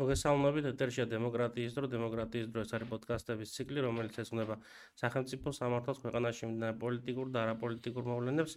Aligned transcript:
მოგესალმებით 0.00 0.66
ეთერშია 0.72 1.04
დემოკრატიის 1.10 1.74
დრო 1.76 1.88
დემოკრატიის 1.92 2.46
დრო 2.52 2.62
ეს 2.64 2.70
არის 2.76 2.88
პოდკასტების 2.92 3.50
ციკლი 3.56 3.82
რომელიც 3.84 4.14
ეძღვნება 4.22 4.56
სახელმწიფო 5.02 5.52
სამართალს 5.58 6.00
ქვეყანაში 6.04 6.42
მიმდინარე 6.48 6.76
პოლიტიკურ 6.84 7.26
და 7.34 7.42
არაპოლიტიკურ 7.44 8.08
მოვლენებს 8.08 8.56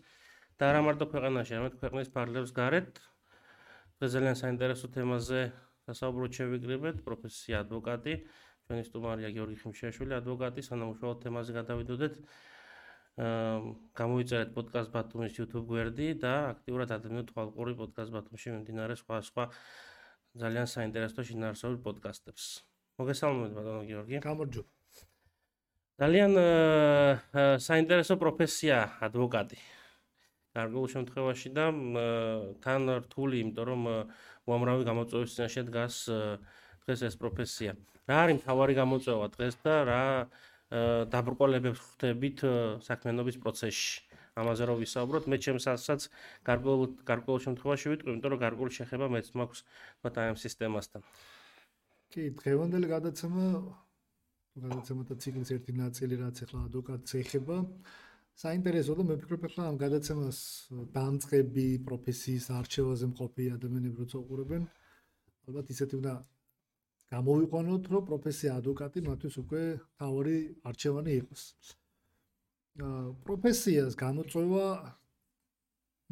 და 0.56 0.70
არა 0.72 0.82
მარტო 0.88 1.06
ქვეყანაში 1.12 1.52
არამედ 1.58 1.76
ქვეყნის 1.84 2.10
ფარგლებს 2.16 2.52
გარეთ. 2.56 2.92
დღეს 4.00 4.12
ძალიან 4.16 4.36
საინტერესო 4.40 4.88
თემაზე 4.96 5.42
სასაუბრო 5.88 6.28
შევიკრიბეთ 6.38 7.04
პროფესია 7.04 7.56
ადვოკატი 7.68 8.14
ჩვენი 8.66 8.84
სტუმარია 8.88 9.30
გიორგი 9.36 9.58
ხიმშიაშვილი 9.64 10.14
ადვოკატი 10.20 10.62
სანამუშაო 10.68 11.14
თემაზე 11.24 11.52
გადავიდოდეთ. 11.60 12.14
აა 13.16 13.60
გამოიწერეთ 14.00 14.50
პოდკასტ 14.56 14.90
ბათუმის 14.96 15.36
YouTube 15.40 15.68
გვერდი 15.72 16.08
და 16.24 16.34
აქტიურად 16.56 16.90
ადგენთ 16.96 17.28
თვალყური 17.32 17.74
პოდკასტ 17.80 18.12
ბათუმში 18.16 18.48
მიმდინარე 18.56 18.96
სხვა 19.00 19.20
სხვა 19.28 19.44
ძალიან 20.36 20.68
საინტერესო 20.68 21.24
შინაარსობრივ 21.24 21.80
პოდკასტებს. 21.86 22.44
მოგესალმებით 23.00 23.54
ბატონო 23.56 23.84
გიორგი. 23.88 24.20
გამარჯობა. 24.20 24.70
ძალიან 25.96 26.32
საინტერესო 27.64 28.16
პროფესია 28.20 28.78
ადვოკატი. 29.08 29.60
გარკვეულ 30.56 30.88
შემთხვევაში 30.92 31.50
და 31.56 31.66
თან 32.64 32.82
რთული, 33.08 33.36
იმიტომ 33.44 33.66
რომ 33.68 33.82
უამრავი 34.48 34.84
გამოწვევის 34.88 35.36
წინაშე 35.36 35.62
დგას 35.72 35.96
დღეს 36.84 37.00
ეს 37.08 37.16
პროფესია. 37.20 37.72
რა 38.08 38.18
არის 38.24 38.36
მთავარი 38.40 38.74
გამოწვევა 38.76 39.28
დღეს 39.36 39.56
და 39.64 39.76
რა 39.88 40.04
დაბრკოლებებს 41.16 41.80
ხვდებით 41.80 42.38
საქმიანობის 42.84 43.36
პროცესში? 43.40 44.15
ამაზე 44.36 44.66
რომ 44.68 44.78
ვისაუბროთ, 44.84 45.28
მე 45.32 45.38
ჩემს 45.44 45.66
ასაცაც 45.72 46.02
გარკვეულ 46.48 46.82
გარკვეულ 47.08 47.40
შემთხვევაში 47.46 47.92
ვიტყვი, 47.92 48.10
იმიტომ 48.12 48.32
რომ 48.34 48.40
გარკვეული 48.44 48.72
შეხება 48.78 49.08
მეც 49.16 49.28
მაქვს 49.40 49.62
ბატაემ 50.04 50.36
სისტემასთან. 50.44 51.02
კი, 52.12 52.24
დღევანდელი 52.42 52.88
გადაცემა 52.92 53.46
გადაცემათა 54.66 55.16
ციკლის 55.24 55.52
ერთი 55.56 55.72
ნაწილი 55.80 56.20
რაც 56.20 56.42
ახლა 56.44 56.60
ადვოკატს 56.68 57.16
ეხება. 57.22 57.56
საინტერესო 58.44 58.94
და 59.00 59.04
მე 59.08 59.16
ვფიქრობ 59.16 59.48
ახლა 59.48 59.64
ამ 59.72 59.80
გადაცემას 59.80 60.38
დამწყები 61.00 61.68
პროფესიის 61.88 62.46
არჩევაზე 62.60 63.06
მყოფი 63.16 63.44
ადამიანები 63.56 64.04
როცა 64.04 64.18
უყურებენ, 64.20 64.64
ალბათ 65.48 65.72
ისეთი 65.76 65.96
უნდა 66.02 66.14
გამოვიყვანოთ, 67.16 67.84
რომ 67.96 68.04
პროფესია 68.12 68.60
ადვოკატი 68.60 69.00
მათთვის 69.08 69.36
უკვე 69.44 69.64
თავი 70.04 70.38
არჩევანი 70.68 71.12
იყოს. 71.24 71.44
პროფესიას 72.76 73.96
გამოწვევა 73.96 74.68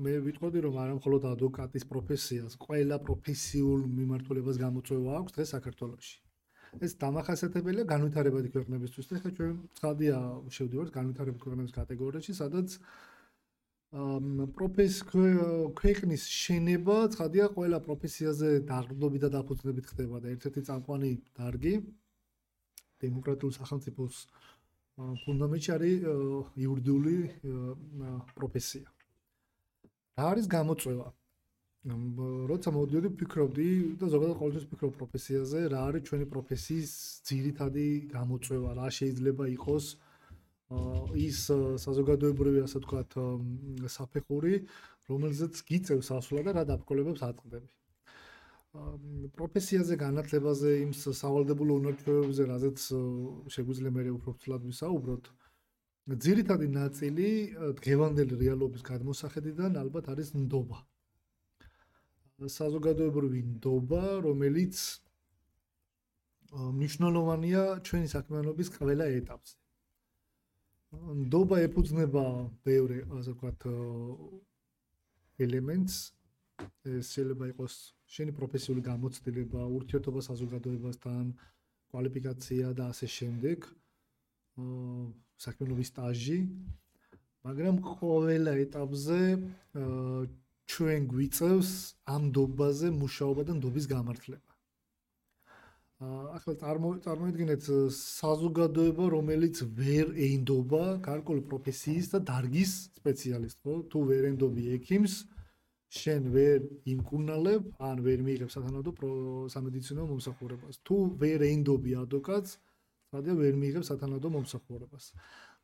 მე 0.04 0.14
ვიტყოდი 0.26 0.60
რომ 0.66 0.76
არა 0.82 0.94
მხოლოდ 0.98 1.24
ადვოკატის 1.30 1.84
პროფესიას, 1.86 2.58
ყველა 2.66 2.98
პროფესიულ 3.08 3.82
მიმართულებას 4.00 4.58
გამოწვევა 4.64 5.12
აქვს 5.20 5.36
დღეს 5.36 5.50
საქართველოში. 5.54 6.16
ეს 6.82 6.92
დამახასიათებელია 7.04 7.86
განვითარებადი 7.94 8.50
ქვეყნებისთვის. 8.56 9.06
ეხლა 9.14 9.32
ჩვენ 9.38 9.56
ცხადია 9.78 10.18
შევდივართ 10.56 10.90
განვითარებადი 10.98 11.42
ქვეყნების 11.46 11.74
კატეგორიაში, 11.78 12.32
სადაც 12.34 12.70
პროფეს 14.58 14.96
ქვეყნის 15.78 16.24
შენება 16.26 16.96
ცხადია 17.14 17.46
ყველა 17.54 17.78
პროფესიაზე 17.86 18.50
დაღრდნობით 18.72 19.22
და 19.22 19.30
დაფუძნებით 19.38 19.86
ხდება 19.92 20.18
და 20.24 20.28
ერთ-ერთი 20.34 20.62
წამყვანი 20.66 21.12
დარგი 21.38 21.74
დემოკრატიული 23.04 23.54
სახელმწიფოს 23.54 24.16
ფუნდამენტი 24.98 25.70
არის 25.74 26.06
იურიდიული 26.64 27.18
პროფესია. 28.38 28.86
რა 30.18 30.26
არის 30.32 30.46
გამოწვევა? 30.54 31.08
როცა 31.84 32.70
მოდიოდი 32.72 33.10
ფიქრობდი 33.20 33.70
და 34.00 34.08
ზოგადად 34.14 34.38
ყოველთვის 34.40 34.68
ფიქრობ 34.72 34.94
პროფესიაზე, 35.00 35.60
რა 35.74 35.80
არის 35.90 36.06
ჩვენი 36.08 36.26
პროფესიის 36.32 36.92
ძირითადი 37.28 37.88
გამოწვევა, 38.14 38.70
რა 38.80 38.88
შეიძლება 38.98 39.46
იყოს 39.58 39.86
ის 41.20 41.38
საზოგადოებრივი 41.86 42.60
ასე 42.64 42.78
ვთქვათ 42.80 43.12
საფეხური, 43.98 44.54
რომელზეც 45.10 45.54
გიწევს 45.68 46.08
ასვლა 46.18 46.42
და 46.48 46.52
რა 46.58 46.64
დაბკოლებებს 46.72 47.22
აწყდები. 47.28 47.70
პროფესიაზე 48.74 49.96
განათლებაზე 50.02 50.70
იმ 50.84 50.92
სავალდებულო 50.98 51.74
უნარჩვევებზე, 51.80 52.44
რაზეც 52.52 52.80
შეგვიძლია 53.56 53.92
მე 53.94 54.04
უფრო 54.18 54.34
ვთვლად 54.34 54.64
ვისაუბროთ. 54.70 55.26
ძირითადი 56.26 56.68
ნაწილი 56.74 57.28
დღევანდელი 57.80 58.34
რეალობის 58.44 58.82
გადმოსახედიდან 58.90 59.78
ალბათ 59.84 60.10
არის 60.14 60.34
ნდობა. 60.36 60.80
საზოგადოებრივი 62.58 63.42
ნდობა, 63.54 64.04
რომელიც 64.26 64.76
მნიშვნელოვანია 66.54 67.62
ჩვენი 67.88 68.08
საქმიანობის 68.16 68.68
ყველა 68.78 69.06
ეტაპზე. 69.22 69.56
ნდობა 71.22 71.56
ეფუძნება 71.68 72.26
ბევრი, 72.66 73.00
ასე 73.18 73.32
ვთქვათ, 73.38 73.62
ელემენტს. 75.46 75.96
შეიძლება 76.62 77.50
იყოს 77.54 77.74
შენი 78.14 78.32
პროფესიული 78.38 78.82
გამოცდილება, 78.86 79.62
ურთიერთობა 79.78 80.22
საზოგადოებასთან, 80.30 81.26
კვალიფიკაცია 81.94 82.74
და 82.78 82.90
ასე 82.94 83.08
შემდეგ. 83.18 83.68
აა 84.64 85.04
საქმიანობის 85.46 85.90
სტაჟი. 85.94 86.40
მაგრამ 87.46 87.76
ყოველ 88.00 88.50
ეტაპზე 88.54 89.20
აა 89.84 90.26
ჩვენ 90.74 91.00
გვიწევს 91.12 91.72
ამ 92.16 92.24
დობაზე 92.38 92.88
მუშაობა 93.02 93.42
და 93.50 93.54
დობის 93.66 93.86
გამართლება. 93.94 94.52
აა 96.04 96.24
ახლა 96.38 96.54
წარმოიდგინეთ 97.06 97.64
საზოგადოება, 97.98 99.04
რომელიც 99.18 99.56
ვერ 99.80 100.08
ეინდობა 100.28 100.84
გარკვეული 101.08 101.44
პროფესიის 101.52 102.08
და 102.14 102.20
დარგის 102.30 102.72
სპეციალისტს, 103.00 103.62
ხო? 103.64 103.74
თუ 103.92 103.98
ვერ 104.10 104.24
ეინდობი 104.30 104.64
ექიმს, 104.78 105.14
შენ 105.94 106.22
ვერ 106.34 106.60
იმკუნალებ, 106.90 107.64
ან 107.90 107.98
ვერ 108.06 108.20
მიიღებ 108.26 108.50
სათანადო 108.50 108.92
სამედიცინო 109.54 110.04
მომსახურებას. 110.10 110.76
თუ 110.88 110.96
ვერ 111.22 111.40
ეინდობი 111.50 111.92
ადვოკატს, 112.04 112.52
სადია 113.14 113.34
ვერ 113.38 113.54
მიიღებ 113.62 113.84
სათანადო 113.90 114.28
მომსახურებას. 114.36 115.06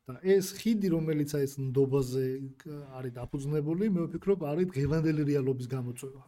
და 0.10 0.18
ეს 0.26 0.58
ხიდი, 0.58 0.90
რომელიც 0.90 1.30
აი 1.38 1.44
ეს 1.46 1.54
ნდობაზე 1.62 2.26
არის 2.98 3.14
დაფუძნებული, 3.14 3.86
მე 3.94 4.02
ვფიქრობ, 4.10 4.40
არის 4.52 4.68
ღევანდელი 4.74 5.22
რეალობის 5.30 5.68
გამოწვევა. 5.70 6.24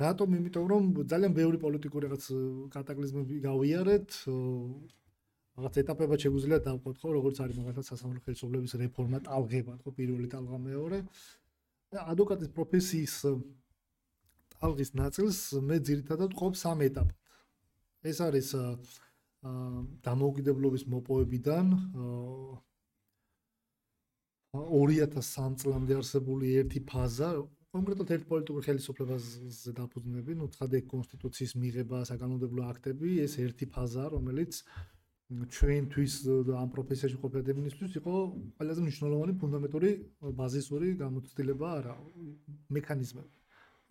რატომ? 0.00 0.28
იმიტომ 0.40 0.64
რომ 0.72 0.82
ძალიან 1.12 1.32
ბევრი 1.36 1.58
პოლიტიკური 1.60 2.04
რაღაც 2.08 2.24
კატაკლიზმები 2.72 3.34
გავიარეთ, 3.48 4.08
რაღაც 5.54 5.74
ეტაპებად 5.82 6.18
შეგვიძლია 6.24 6.58
დავყოთ, 6.66 6.96
ხო, 6.98 7.08
როგორც 7.18 7.36
არის 7.44 7.56
მაგალითად 7.60 7.84
სასამართლო 7.90 8.20
ხელისუფლების 8.26 8.72
რეფორმა, 8.80 9.18
ტალღება, 9.28 9.74
ხო, 9.84 9.90
პირველი 9.98 10.28
ტალღა 10.34 10.58
მეორე. 10.68 10.98
ადვოკატის 12.02 12.50
პროფესიის 12.56 13.14
ტალღის 14.54 14.90
ნაწილს 14.98 15.38
მე 15.68 15.80
ძირითადად 15.88 16.34
ყოფ 16.38 16.54
სამ 16.58 16.84
ეტაპად. 16.88 17.16
ეს 18.04 18.18
არის 18.20 18.48
დამოუკიდებლობის 20.04 20.84
მოპოვებიდან 20.92 21.66
2003 24.54 25.60
წლამდე 25.60 25.92
არსებული 25.98 26.46
ერთი 26.62 26.80
ფაზა, 26.88 27.28
კონკრეტულად 27.74 28.10
ერთ 28.16 28.26
პოლიტიკურ 28.30 28.62
ხელისუფლებაზე 28.68 29.72
დაფუძნებული, 29.78 30.36
ну, 30.38 30.46
ცხადე 30.54 30.78
კონსტიტუციის 30.92 31.52
მიღება, 31.58 31.98
საკანონმდებლო 32.10 32.62
აქტები, 32.70 33.08
ეს 33.24 33.34
ერთი 33.42 33.66
ფაზა, 33.74 34.04
რომელიც 34.14 34.62
ჩვენთვის 35.32 36.14
ამ 36.52 36.68
პროფესიაში 36.74 37.16
ყოფილი 37.20 37.40
ადამიანისთვის 37.44 37.92
იყო 38.00 38.14
ყველაზე 38.60 38.80
მნიშვნელოვანი 38.84 39.34
ფუნდამენტური 39.40 39.90
ბაზისური 40.40 40.88
გამოცდილება 41.00 41.68
არა 41.78 41.94
მექანიზმები. 42.76 43.32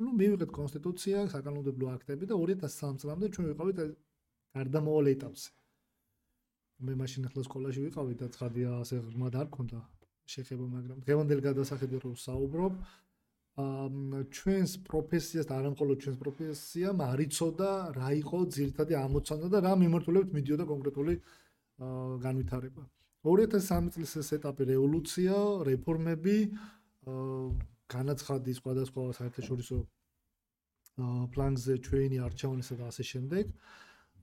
ну 0.04 0.10
მივიღეთ 0.20 0.52
კონსტიტუცია, 0.54 1.18
საკანონმდებლო 1.34 1.88
აქტები 1.96 2.24
და 2.30 2.36
2003 2.38 3.02
წლამდე 3.02 3.26
ჩვენ 3.34 3.46
ვიყავით 3.50 3.78
გარდამავალ 4.58 5.06
ეტაპზე. 5.14 5.50
მე 6.86 6.94
მაშინ 7.02 7.22
ახლა 7.30 7.42
სკოლაში 7.50 7.80
ვიყავი 7.88 8.14
და 8.22 8.28
ცხადია 8.36 8.70
ასე 8.84 8.96
ღრმად 9.06 9.34
არ 9.42 9.48
ქონდა 9.56 9.80
შეხება, 10.34 10.66
მაგრამ 10.76 10.98
დღევანდელ 11.06 11.40
გადასახედზე 11.48 11.98
რო 12.04 12.12
საუბრობ, 12.28 12.74
ჩვენს 13.54 14.72
პროფესიას 14.90 15.46
და 15.46 15.54
არამხოლოდ 15.62 15.98
ჩვენს 16.02 16.18
პროფესიამ 16.18 16.98
არიწოდა 17.06 17.70
რა 17.94 18.10
იყო 18.26 18.38
ძირითადი 18.50 18.94
ამოცანა 18.98 19.48
და 19.54 19.60
რა 19.62 19.74
მიმართულებით 19.78 20.30
მიდიოდა 20.34 20.66
კონკრეტული 20.74 21.14
განვითარება. 22.26 22.84
2003 23.24 23.94
წლის 23.94 24.12
ეს 24.20 24.30
ეტაპი 24.38 24.64
რევოლუცია, 24.74 25.36
რეფორმები, 25.70 26.38
განაცხადი 27.94 28.52
სხვადასხვა 28.58 29.02
საერთაშორისო 29.22 29.78
პლანზე 31.34 31.74
ჩვენი 31.86 32.18
არჩევნისა 32.26 32.76
და 32.82 32.90
ასე 32.90 33.04
შემდეგ. 33.12 33.54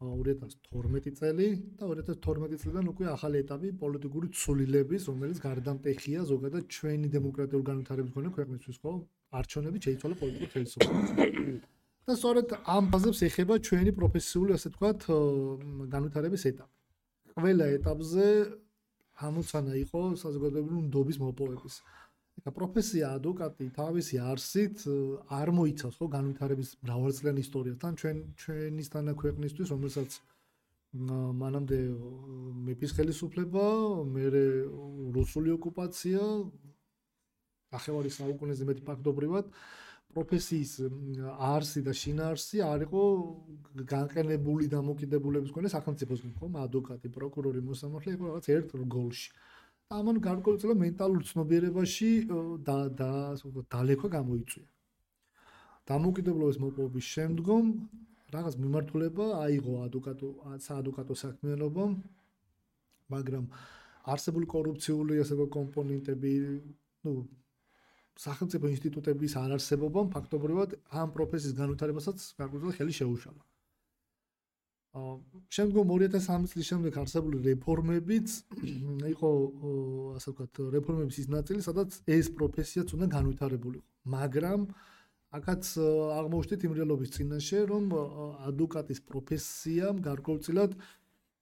2012 0.00 1.12
წელი 1.20 1.46
და 1.78 1.84
2012 1.86 2.60
წლიდან 2.62 2.86
უკვე 2.92 3.06
ახალი 3.14 3.36
ეტაპი 3.44 3.68
პოლიტიკური 3.78 4.28
ცვლილების, 4.32 5.02
რომელიც 5.12 5.38
გარდამტეხია 5.44 6.20
ზოგადად 6.24 6.64
ჩვენი 6.76 7.08
დემოკრატიული 7.14 7.64
განვითარების 7.70 8.10
მქონე 8.10 8.28
ქვეყნისთვის, 8.36 8.76
ხო? 8.80 8.94
არჩევნები 9.30 9.78
შეიცვალა 9.84 10.14
პოლიტიკურ 10.20 10.50
ხელისუფლებას. 10.54 11.10
და 12.06 12.12
სწორედ 12.18 12.48
ამ 12.66 12.84
ფაზებს 12.90 13.20
ეხება 13.28 13.54
ჩვენი 13.66 13.90
პროფესიული, 13.98 14.50
ასე 14.56 14.68
ვთქვათ, 14.70 15.00
განვითარების 15.94 16.42
ეტაპი. 16.50 16.76
ყველა 17.38 17.66
ეტაპზე 17.78 18.26
ამოცანა 19.28 19.72
იყო 19.84 20.00
საზოგადოებრივი 20.22 20.80
ნდობის 20.88 21.16
მოპოვების. 21.22 21.74
ეხა 22.40 22.50
პროფესია 22.56 23.06
ადვოკატი 23.20 23.66
თავისი 23.76 24.16
არსით 24.32 24.76
არ 25.40 25.48
მოიცავს 25.58 25.96
ხო 26.00 26.06
განვითარების 26.16 26.68
მრავალწლიანი 26.84 27.40
ისტორიას. 27.46 27.76
თან 27.82 27.94
ჩვენ 28.00 28.16
ჩვენისთანა 28.40 29.12
ქვეყნისთვის, 29.22 29.68
რომელსაც 29.74 30.10
მანამდე 31.42 31.78
მეფის 32.66 32.90
ხელისუფლება, 32.96 33.64
მე 34.14 34.24
რუსული 35.14 35.50
ოკუპაცია, 35.54 36.22
ახევარი 37.78 38.10
საუკუნეზე 38.16 38.66
მეტი 38.70 38.82
ფაქტობრივად 38.88 39.52
პროფესიის 40.14 40.72
არსი 41.50 41.80
და 41.86 41.92
შინაარსი 41.94 42.62
არ 42.66 42.84
იყო 42.86 43.02
განყენებული 43.92 44.66
და 44.72 44.80
მოკიდებულების 44.82 45.52
მქონე 45.54 45.70
სახელმწიფოსგან, 45.70 46.32
ხომ? 46.40 46.56
ადვოკატი, 46.66 47.08
პროკურორი, 47.14 47.62
მოსამართლე 47.70 48.16
იყო 48.18 48.24
რაღაც 48.30 48.46
ერთ 48.56 48.68
რგოლში. 48.82 49.30
ამან 49.90 50.16
გარკვეულწილად 50.26 50.78
მენტალურ 50.82 51.22
ცნობიერებაში 51.30 52.10
და 52.66 52.78
და 53.00 53.10
დალექვა 53.74 54.08
გამოიწვია. 54.18 54.66
დამოუკიდებლობის 55.90 56.58
მოპოვების 56.62 57.06
შემდგომ 57.14 57.70
რაღაც 58.34 58.54
მიმართულება 58.62 59.26
აიღო 59.42 59.74
ადვოკატო 59.86 60.28
საადვოკატო 60.66 61.14
საქმიანობამ 61.22 61.94
მაგრამ 63.14 63.48
არსებული 64.14 64.46
კორუფციული 64.54 65.18
ასე 65.22 65.34
ვთქვათ 65.34 65.52
კომპონენტები 65.56 66.32
ну 67.06 67.14
სახელმწიფო 68.18 68.66
ინსტიტუტების 68.74 69.32
არარსებობამ 69.40 70.10
ფაქტობრივად 70.14 70.76
ამ 71.02 71.08
პროფესიის 71.14 71.54
განვითარებასაც 71.60 72.18
გარკვეულწილად 72.40 72.76
ხელი 72.80 72.94
შეუშალა. 73.00 73.42
აა 74.90 75.10
შემდგომ 75.54 75.86
2003 75.94 76.50
წლის 76.50 76.66
შემდეგ 76.66 76.96
არსებული 76.98 77.38
რეფორმებიც 77.46 78.28
იყო 79.14 79.30
ასე 80.18 80.28
ვთქვათ 80.34 80.54
რეფორმების 80.74 81.16
ის 81.22 81.28
ნაწილი, 81.30 81.60
სადაც 81.62 81.90
ეს 82.10 82.26
პროფესიაც 82.34 82.88
უნდა 82.98 83.06
განვითარებულიყო. 83.16 83.86
მაგრამ 84.14 84.60
აქაც 85.38 85.64
აღმოჩნდით 86.18 86.60
იმ 86.66 86.72
რეალობის 86.74 87.10
წინაშე, 87.14 87.58
რომ 87.70 87.84
ადვოკატის 88.50 89.00
პროფესიამ 89.06 90.02
გარკვეულწილად 90.02 90.74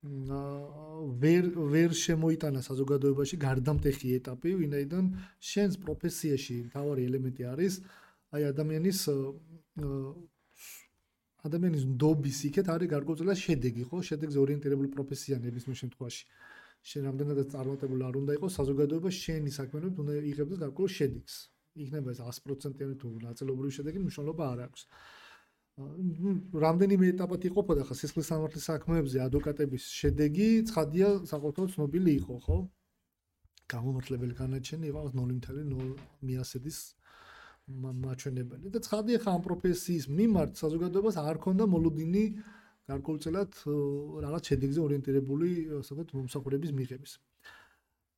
ვერ 0.03 1.45
ვერ 1.75 1.91
შემოიტანა 1.99 2.61
საზოგადოებაში 2.62 3.37
გარდამტეხი 3.43 4.09
ეტაპი, 4.19 4.55
ვინაიდან 4.62 5.05
შენს 5.43 5.75
პროფესიაში 5.83 6.56
მთავარი 6.71 7.03
ელემენტი 7.09 7.43
არის 7.53 7.81
აი 8.31 8.43
ადამიანის 8.53 9.00
ადამიანის 11.49 11.85
ნდობის 11.91 12.39
იქეთ 12.50 12.67
არის 12.75 12.89
გარკვეულწილად 12.95 13.39
შედეგი, 13.43 13.83
ხო? 13.91 13.99
შედეგზე 14.11 14.39
ორიენტირებული 14.39 14.89
პროფესია 14.95 15.37
ნებისმიერ 15.43 15.79
შემთხვევაში. 15.83 16.25
შენ 16.89 17.03
რამდენადაც 17.09 17.49
წარმატებული 17.55 18.03
არ 18.06 18.15
უნდა 18.23 18.33
იყოს 18.39 18.53
საზოგადოება 18.59 19.11
შენი 19.19 19.50
საქმიანობით 19.59 19.97
უნდა 20.03 20.12
იღებდეს 20.31 20.59
გარკვეულ 20.62 20.91
შედეგს. 20.99 21.35
იქნება 21.79 22.09
ეს 22.15 22.21
100%-იანი 22.23 22.95
თუ 23.03 23.09
ნაწილობრივი 23.23 23.73
შედეგი 23.79 23.99
მნიშვნელობა 24.03 24.45
არ 24.53 24.61
აქვს. 24.67 24.81
რამდენიმე 25.79 27.09
ეტაპად 27.15 27.45
იყოფოდა 27.49 27.85
ხა 27.87 27.95
სისხლის 28.01 28.29
სამართლის 28.33 28.65
საქმეებზე 28.67 29.21
ადვოკატების 29.23 29.85
შედეგი, 29.95 30.49
ცხადია, 30.71 31.09
საყოველთაოდ 31.31 31.71
ცნობილი 31.75 32.15
იყო, 32.19 32.37
ხო? 32.47 32.59
გამომართლებელი 33.69 34.35
განაჩენი 34.39 34.91
იყო 34.91 35.03
0.0 35.15 35.89
მიასედის 36.27 36.79
მაჩვენებელი 37.69 38.73
და 38.75 38.81
ცხადია 38.81 39.19
ხა 39.23 39.31
ამ 39.39 39.43
პროფესიის 39.47 40.05
მიმართ 40.19 40.53
საზოგადოებას 40.63 41.17
არ 41.23 41.37
ქონდა 41.47 41.65
მოლოდინი 41.69 42.25
გარკვეულწილად 42.89 43.51
რაღაც 44.25 44.43
შედეგზე 44.51 44.81
ორიენტირებული, 44.83 45.49
ასე 45.79 45.93
ვთქვათ, 45.95 46.15
მომსახურების 46.17 46.73
მიღების. 46.79 47.13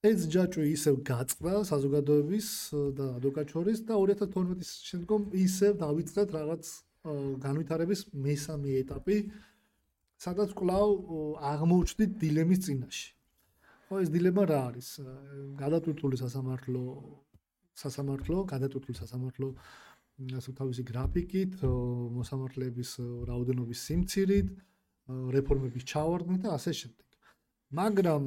ეს 0.01 0.21
ჯაჭვი 0.33 0.67
ისევ 0.73 0.95
გაწყდა 1.05 1.53
საზოგადოების 1.69 2.47
და 2.97 3.06
ადვოკატურის 3.21 3.81
და 3.85 3.99
2012 4.01 4.55
წლის 4.55 4.71
შემდგომ 4.89 5.27
ისევ 5.45 5.73
დაიწყეთ 5.83 6.29
რაღაც 6.39 6.63
განვითარების 7.05 8.12
მესამე 8.12 8.76
ეტაპი, 8.85 9.17
სადაც 10.20 10.52
კვლავ 10.52 10.91
აღმოჩნდით 11.41 12.17
დილემის 12.20 12.61
წინაშე. 12.67 13.08
ხო, 13.88 13.94
ეს 14.05 14.08
დილემა 14.12 14.44
რა 14.44 14.61
არის? 14.69 14.88
გადატვირთული 15.56 16.17
სასამართლო 16.20 16.82
სასამართლო, 17.81 18.37
გადატვირთული 18.52 18.97
სასამართლო 19.00 19.49
ასე 20.37 20.52
თავისი 20.52 20.82
გრაფიკით, 20.85 21.64
მოსამართლეების 22.20 22.91
რაოდენობის 23.31 23.79
სიმცირით, 23.88 24.49
რეფორმების 25.08 25.87
ჩავარდნით 25.88 26.44
და 26.44 26.50
ასე 26.61 26.73
შემდეგ. 26.76 27.06
მაგრამ 27.70 28.23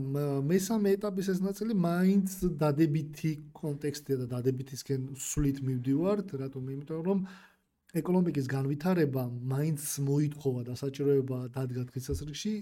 მესამე 0.49 0.89
ეტაპის 0.97 1.27
ეს 1.35 1.39
ნაწილი 1.45 1.73
მაინც 1.77 2.57
დადებითი 2.57 3.31
კონტექსტია 3.53 4.17
და 4.23 4.25
დადებითისკენ 4.33 5.01
სულით 5.19 5.59
მივდივართ, 5.67 6.27
რატომ? 6.41 6.63
იმიტომ 6.73 7.01
რომ 7.05 7.19
აა 7.27 7.52
ეკონომიკის 7.93 8.47
განვითარება 8.49 9.23
მაინც 9.53 9.81
მოითხოვა 10.01 10.61
და 10.69 10.73
საჭიროება 10.81 11.37
დადგა 11.53 11.83
დღესასრიგში 11.89 12.53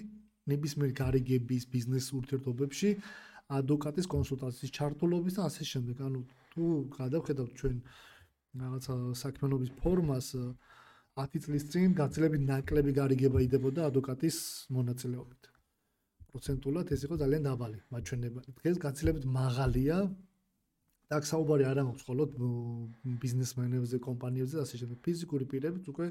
ნებისმიერ 0.52 0.92
გარიგების 0.98 1.68
ბიზნეს 1.72 2.08
ურთიერთობებში 2.18 2.90
ადვოკატის 3.60 4.08
კონსულტაციის 4.12 4.74
ჩართულობის 4.78 5.38
და 5.38 5.46
ასე 5.48 5.64
შემდეგ. 5.72 5.96
ანუ 6.08 6.20
თუ 6.52 6.64
გადავხედავთ 6.98 7.52
ჩვენ 7.60 7.78
რაღაცა 8.64 8.96
საქმიანობის 9.24 9.72
ფორმას 9.80 10.28
10 11.22 11.44
წლის 11.46 11.64
წინ 11.72 11.96
გაცილებით 12.02 12.42
ნაკლები 12.52 12.92
გარიგება 13.00 13.40
იდებოდა 13.48 13.88
ადვოკატის 13.88 14.38
მონაწილეობით. 14.76 15.42
პროცენტულად 16.32 16.92
ეს 16.96 17.02
იყო 17.08 17.16
ძალიან 17.24 17.44
დაბალი 17.48 17.80
მაჩვენება. 17.92 18.40
დღეს 18.60 18.76
გაცილებით 18.84 19.26
მაღალია. 19.40 19.98
და 21.12 21.20
აქ 21.20 21.26
საუბარი 21.28 21.66
არ 21.68 21.80
ამობს 21.84 22.04
მხოლოდ 22.08 22.30
ბიზნესმენებზე, 23.20 23.98
კომპანიებზე 24.08 24.56
და 24.58 24.64
ასე 24.64 24.76
შემდეგ. 24.80 24.98
ფიზიკური 25.04 25.46
პირებიც 25.52 25.90
უკვე 25.92 26.08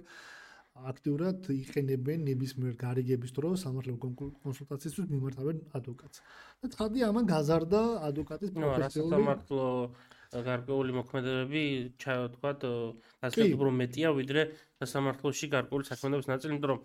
აქტიურად 0.93 1.49
იყენებენ 1.53 2.29
ნებისმიერ 2.29 2.75
გარიგების 2.85 3.33
დროს 3.37 3.65
სამართლებრივ 3.65 4.01
კონსულტაციისთვის 4.45 5.09
მიმართავენ 5.13 5.57
ადვოკატს. 5.77 6.21
და 6.61 6.67
ცხადია 6.75 7.05
ამან 7.11 7.25
გაზარდა 7.33 7.81
ადვოკატის 8.09 8.51
პროფესიული 8.55 9.13
სამართლო 9.17 9.67
გარკვეული 10.31 10.93
მოქმედებები, 10.95 11.63
თქვა, 11.99 12.51
ასე 13.27 13.47
უფრო 13.57 13.71
მეტია 13.81 14.09
ვიდრე 14.15 14.43
სამართლოში 14.87 15.47
გარკვეული 15.57 15.85
საქმიანობის 15.91 16.29
ნაწილი, 16.31 16.51
იმიტომ 16.55 16.71
რომ 16.71 16.81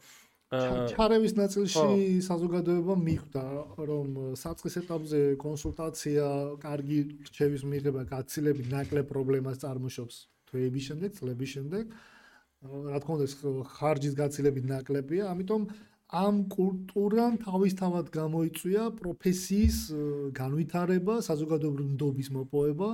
ჩარევის 0.92 1.34
ნაწილში 1.38 2.22
საზოგადოება 2.26 2.96
მიხვდა 3.02 3.44
რომ 3.90 4.08
საწყის 4.42 4.76
ეტაპზე 4.82 5.20
კონსულტაცია 5.42 6.26
კარგი 6.64 7.00
რჩევის 7.30 7.64
მიღება 7.72 8.02
გაცილებით 8.12 8.68
ნაკლებ 8.76 9.10
პრობლემას 9.12 9.62
წარმოშობს 9.64 10.16
თვეების 10.52 10.84
შემდეგ 10.90 11.10
წლების 11.20 11.50
შემდეგ. 11.56 11.84
რა 12.66 13.00
თქმა 13.02 13.14
უნდა 13.18 13.28
ხარჯის 13.76 14.14
გაცილებით 14.22 14.66
ნაკლებია 14.72 15.24
ამიტომ 15.34 15.62
ამ 16.16 16.36
კულტურამ 16.54 17.34
თავისთავად 17.42 18.06
გამოიწვია 18.14 18.84
პროფესიის 19.02 19.78
განვითარება 20.38 21.14
საზოგადოებრივი 21.28 21.92
ნდობის 21.96 22.30
მოპოვება. 22.38 22.90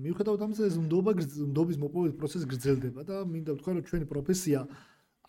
მიუხედავად 0.00 0.40
ამისა 0.44 0.64
ეს 0.70 0.76
ნდობა 0.80 1.10
ნდობის 1.20 1.76
მოპოვების 1.82 2.16
პროცესი 2.20 2.46
გრძელდება 2.52 3.00
და 3.04 3.16
მინდა 3.32 3.50
ვთქვა 3.56 3.72
რომ 3.74 3.84
ჩვენი 3.90 4.06
პროფესია 4.12 4.60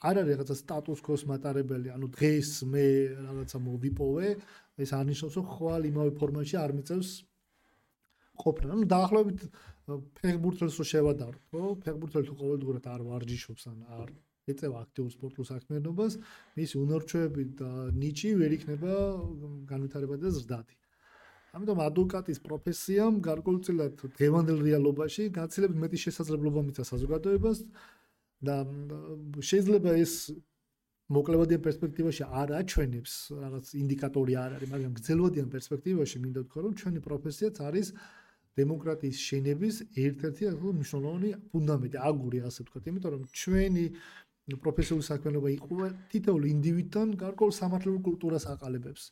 არ 0.02 0.16
არის 0.22 0.34
რაღაცა 0.34 0.56
სტატუს 0.58 1.02
კოს 1.06 1.24
მატარებელი, 1.30 1.94
ანუ 1.94 2.08
დღეს 2.18 2.50
მე 2.74 2.86
რაღაცა 3.22 3.58
მოვიპოვე, 3.62 4.28
ეს 4.82 4.90
არნიშნავს, 4.98 5.36
რომ 5.38 5.46
ხვალ 5.54 5.82
იმავე 5.92 6.12
ფორმაში 6.18 6.56
არ 6.58 6.72
მიწევს 6.78 7.10
ყოფნა. 8.42 8.68
ანუ 8.74 8.84
დაახლოებით 8.90 9.40
ფეხბურთელს 10.18 10.76
რო 10.82 10.86
შევადაროთ, 10.92 11.44
ხო? 11.54 11.64
ფეხბურთელი 11.86 12.26
თუ 12.28 12.36
ყოველდღურად 12.42 12.86
არ 12.90 13.02
ვარჯიშობს 13.12 13.64
ან 13.70 13.78
არ 14.02 14.10
ეწევა 14.52 14.78
აქტიურ 14.86 15.10
სპორტულ 15.14 15.46
საქმიანობას, 15.54 16.14
მისი 16.58 16.76
უნარჩვევები 16.82 17.44
და 17.62 17.72
ნიჭი 17.94 18.30
ვერ 18.42 18.52
იქნება 18.58 18.94
განვითარებადი 19.70 20.22
და 20.26 20.32
ზრდადი. 20.38 20.76
ამიტომ 21.52 21.80
ადვოკატის 21.84 22.40
პროფესიამ 22.48 23.16
გარკვეულწილად 23.28 24.04
დღევანდელ 24.18 24.60
რეალობაში 24.66 25.24
გაცილებით 25.36 25.78
მეტი 25.84 25.98
შესაძლებლობა 26.06 26.62
მისცა 26.68 26.84
საზოგადოებას 26.90 27.60
და 28.42 28.56
შეიძლება 29.50 29.92
ეს 30.02 30.14
მოკლევადიან 31.12 31.62
პერსპექტივაში 31.68 32.24
არ 32.42 32.50
აჩვენებს 32.62 33.14
რაღაც 33.44 33.66
ინდიკატორი 33.84 34.34
არ 34.44 34.52
არის, 34.58 34.70
მაგრამ 34.74 34.92
გრძელვადიან 34.98 35.48
პერსპექტივაში 35.52 36.18
მინდა 36.24 36.40
ვთქვა, 36.46 36.60
რომ 36.66 36.74
ჩვენი 36.82 37.00
პროფესიაც 37.08 37.56
არის 37.68 37.88
დემოკრატიის 38.60 39.18
შენების 39.28 39.76
ერთ-ერთი 40.06 40.44
ახალ 40.52 40.72
მნიშვნელოვანი 40.80 41.30
ფუნდამენტი, 41.52 41.98
აგური 42.10 42.38
ასე 42.48 42.60
ვთქვათ, 42.64 42.84
იმიტომ 42.92 43.12
რომ 43.16 43.24
ჩვენი 43.42 43.86
პროფესიული 44.64 45.04
საქმიანობა 45.08 45.50
იყო 45.58 45.76
თითოეულ 46.12 46.44
ინდივიდთან 46.56 47.08
გარკვეულ 47.24 47.54
სამართლებრივ 47.62 48.02
კულტურას 48.08 48.44
აყალიბებს. 48.54 49.04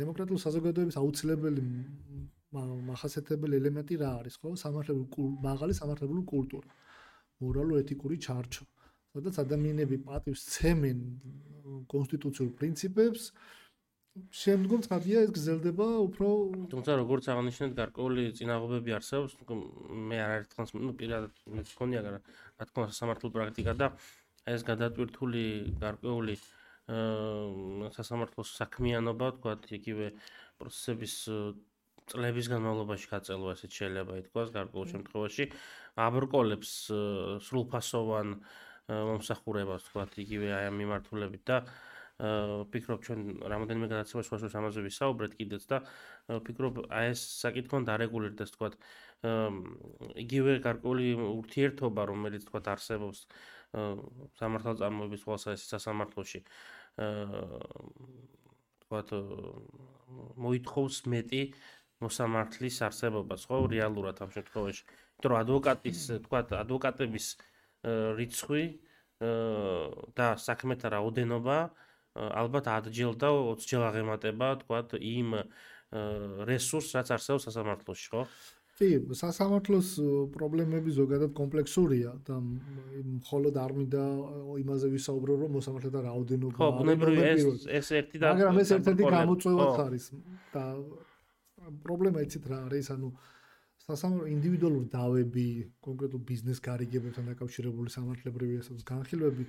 დემოკრატიულ 0.00 0.40
საზოგადოების 0.46 0.96
აუცილებელი 1.02 1.62
მახასიათებელი 2.92 3.54
ელემენტი 3.60 3.94
რა 4.00 4.10
არის, 4.20 4.34
ხო? 4.40 4.48
სამართლებრივ 4.64 5.04
მაღალი 5.48 5.72
სამართლებრივი 5.80 6.24
კულტურა. 6.32 6.68
მორალურ-ეთიკური 7.42 8.16
ჩარჩო. 8.26 8.64
სადაც 9.12 9.34
ადამიანები 9.44 9.96
პატივს 10.08 10.42
ცემენ 10.52 10.98
კონსტიტუციურ 11.92 12.50
პრინციპებს, 12.58 13.32
შემდგომ 14.12 14.82
ცხადია 14.84 15.20
ეს 15.24 15.30
გრძელდება 15.36 15.84
უფრო 16.06 16.28
თუმცა 16.72 16.96
როგორც 17.00 17.28
აღნიშნეთ 17.32 17.70
გარკვეული 17.80 18.24
წინაღობები 18.36 18.94
არსებობს 18.96 19.36
მე 20.10 20.18
არ 20.24 20.32
ერთხანს 20.40 20.74
ნუ 20.76 20.92
პირადად 21.00 21.32
მეც 21.56 21.72
მქონია 21.72 22.02
რა 22.04 22.20
თქმა 22.68 22.84
უნდა 22.84 22.96
სამართლო 23.00 23.30
პრაქტიკა 23.36 23.74
და 23.80 23.88
ეს 24.52 24.66
გადატვირთული 24.68 25.44
გარკვეული 25.84 26.36
აა 26.92 27.88
სასამართლოს 27.96 28.52
საქმიანობა 28.60 29.26
თქვა 29.38 29.52
იგივე 29.80 30.06
პროცესების 30.60 31.14
წლების 32.12 32.46
განმავლობაში 32.52 33.06
გაწელვა 33.14 33.52
ესეც 33.56 33.72
შეიძლება 33.80 34.14
ითქვას 34.22 34.48
გარკვეულ 34.56 34.86
შემთხვევაში 34.92 35.44
აბრკოლებს 36.00 36.72
სრულფასოვან 37.46 38.36
მომსახურებას 38.92 39.88
თქვა 39.88 40.06
იგივე 40.24 40.48
აი 40.56 40.68
ამ 40.70 40.76
მიმართულებით 40.82 41.44
და 41.48 41.58
ვფიქრობ 42.22 43.00
ჩვენ 43.06 43.20
რამოდენიმე 43.50 43.86
გადაცემაში 43.92 44.28
სხვადასხვა 44.28 44.60
ამაზე 44.62 44.84
ვისაუბრეთ 44.86 45.32
კიდეც 45.38 45.64
და 45.70 45.78
ვფიქრობ 46.28 46.82
აი 46.86 47.12
ეს 47.12 47.22
საკითხი 47.42 47.74
უნდა 47.82 47.96
რეგულირდეს 48.04 48.54
თქვა 48.56 48.68
იგივე 50.24 50.52
გარკვეული 50.66 51.06
ურთიერთობა 51.18 52.02
რომელიც 52.12 52.46
თქვა 52.46 52.60
არსებობს 52.74 53.26
სამართალ 54.38 54.74
წარმოების 54.82 55.26
ყოველსა 55.26 55.56
ეს 55.56 55.66
სასამართლოში 55.72 56.40
თქვა 58.84 59.00
მოითხოვს 60.46 60.96
მეტი 61.08 61.42
მოსამართლის 62.02 62.76
არსებობას, 62.88 63.46
ხო, 63.48 63.58
რეალურად 63.72 64.20
ამ 64.24 64.30
შემთხვევაში. 64.34 64.84
იმიტომ 65.18 65.30
რომ 65.32 65.38
ადვოკატის, 65.42 66.00
თქვა, 66.26 66.40
ადვოკატების 66.62 67.26
რიცხვი 68.18 68.64
და 70.18 70.26
საქმეთა 70.38 70.88
რაოდენობა 70.96 71.58
ალბათ 72.12 72.66
ადჯილ 72.68 73.14
და 73.16 73.30
20 73.32 73.68
ჯერ 73.70 73.82
აღემატება, 73.88 74.48
თქვა, 74.64 74.78
იმ 74.98 75.28
რესურსს, 76.48 76.96
რაც 76.96 77.08
არსებობს 77.16 77.46
სასამართლოში, 77.48 78.08
ხო? 78.12 78.24
კი, 78.82 78.88
სასამართლოს 79.14 79.88
პრობლემები 80.34 80.92
ზოგადად 80.96 81.34
კომპლექსურია 81.36 82.12
და 82.26 82.38
მხოლოდ 82.40 83.58
არ 83.62 83.74
მინდა 83.78 84.04
იმაზე 84.62 84.90
ვისაუბრო, 84.96 85.36
რომ 85.42 85.50
მოსამართლეთა 85.58 86.00
რაოდენობა 86.08 86.56
ხო, 86.56 86.68
ბუნებრივია 86.80 87.26
ეს 87.36 87.66
ეს 87.68 87.90
ერთი 88.00 88.22
და 88.22 88.32
მაგრამ 88.32 88.60
ეს 88.64 88.72
ერთ-ერთი 88.76 89.10
გამოწვევაც 89.16 89.76
არის 89.86 90.04
და 90.56 90.64
პრობლემა 91.84 92.24
იცით 92.26 92.48
რა 92.48 92.58
არის, 92.66 92.86
ანუ 92.96 93.08
სასამართლო 93.92 94.28
ინდივიდუალური 94.32 94.86
დავები, 94.92 95.46
კონკრეტულ 95.86 96.22
ბიზნეს 96.32 96.62
გარიგებებთან 96.64 97.28
დაკავშირებული 97.32 97.92
სამართლებრივი 97.96 98.58
ესეც 98.62 98.86
განხილვები 98.92 99.46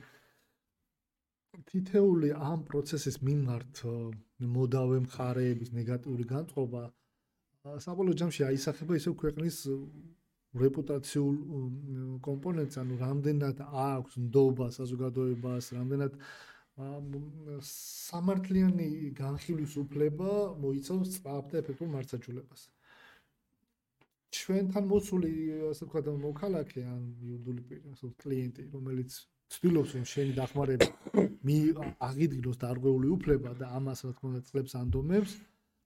თითეული 1.69 2.29
ამ 2.33 2.63
პროცესის 2.69 3.19
მიმართ 3.27 3.81
მოდავე 4.57 4.97
მხარეების 5.05 5.69
ნეგატიური 5.77 6.25
განწყობა 6.33 6.81
საბოლოო 7.85 8.17
ჯამში 8.21 8.45
აისახება 8.49 8.97
ისევ 8.99 9.13
ქვეყნის 9.21 9.59
რეპუტაციულ 10.61 11.37
კომპონენტს, 12.25 12.79
ანუ 12.81 12.97
რამდენად 13.01 13.61
აქვს 13.83 14.17
ნდობა 14.23 14.67
საზოგადოებას, 14.77 15.69
რამდენად 15.77 16.17
სამართლიანი 17.69 18.89
განხილვის 19.17 19.77
უფლება 19.83 20.29
მოიცავს 20.65 21.13
სწრაფ 21.15 21.53
და 21.53 21.61
ეფექტურ 21.63 21.89
მარცხაჯულებას. 21.95 22.61
ჩვენთან 24.33 24.85
მოსული, 24.89 25.31
ასე 25.69 25.85
ვთქვათ, 25.85 26.09
მოქალაქე 26.23 26.81
ან 26.89 27.01
იუდული 27.29 27.61
პირი, 27.69 27.85
ასე 27.93 28.09
კლიენტი, 28.23 28.63
რომელიც 28.73 29.17
ცდილობს 29.53 29.91
რომ 29.95 30.05
შენი 30.13 30.33
დახმარება 30.39 30.87
მი 31.47 31.57
აღიდგინოს 32.07 32.57
დარღვეული 32.63 33.07
უფლება 33.17 33.51
და 33.59 33.65
ამას 33.79 33.99
რა 34.05 34.13
თქმა 34.17 34.29
უნდა 34.31 34.41
წლებს 34.49 34.73
ანდომებს, 34.81 35.33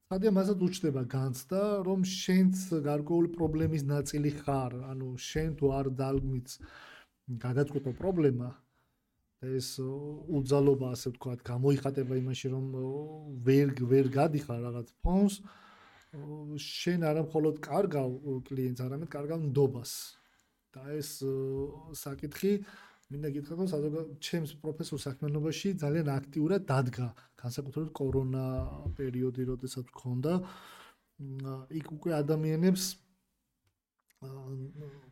სადია 0.07 0.31
მასაც 0.37 0.61
უჩნდება 0.67 1.03
განცდა, 1.15 1.61
რომ 1.87 2.05
შენც 2.07 2.55
გარკვეული 2.87 3.29
პრობლემის 3.35 3.83
ნაწილი 3.91 4.31
ხარ, 4.39 4.77
ანუ 4.91 5.07
შენ 5.29 5.49
თუ 5.59 5.65
არ 5.79 5.91
დაგმიც 5.99 6.47
გადაწყვეტო 7.43 7.91
პრობლემა, 7.99 8.49
ეს 9.45 9.77
უძალობა 9.77 10.87
ასე 10.95 11.11
ვთქვათ 11.13 11.43
გამოიხატება 11.45 12.15
იმაში 12.17 12.47
რომ 12.55 12.65
ვერ 13.45 13.73
ვერ 13.91 14.07
გადიხარ 14.15 14.63
რაღაც 14.67 14.87
ფონს 15.05 15.35
შენ 16.67 17.07
არა 17.09 17.23
მხოლოდ 17.27 17.55
კარგავ 17.67 18.11
კლიენტს 18.49 18.83
არამედ 18.87 19.09
კარგავ 19.15 19.39
ნდობას. 19.49 19.93
და 20.77 20.83
ეს 20.93 21.09
საკითხი 21.97 22.51
მინდა 23.09 23.29
გითხრათ 23.33 23.59
რომ 23.61 23.69
საზოგადო 23.71 24.01
ჩემს 24.27 24.51
პროფესორ 24.61 24.99
საქმიანობაში 24.99 25.69
ძალიან 25.83 26.07
აქტიურად 26.13 26.61
დადგა 26.71 27.07
განსაკუთრებით 27.41 27.91
კორონა 27.99 28.45
პერიოდი 28.99 29.43
როდესაც 29.51 29.85
გქონდა 29.95 30.33
იქ 31.79 31.87
უკვე 31.97 32.11
ადამიანებს 32.21 32.83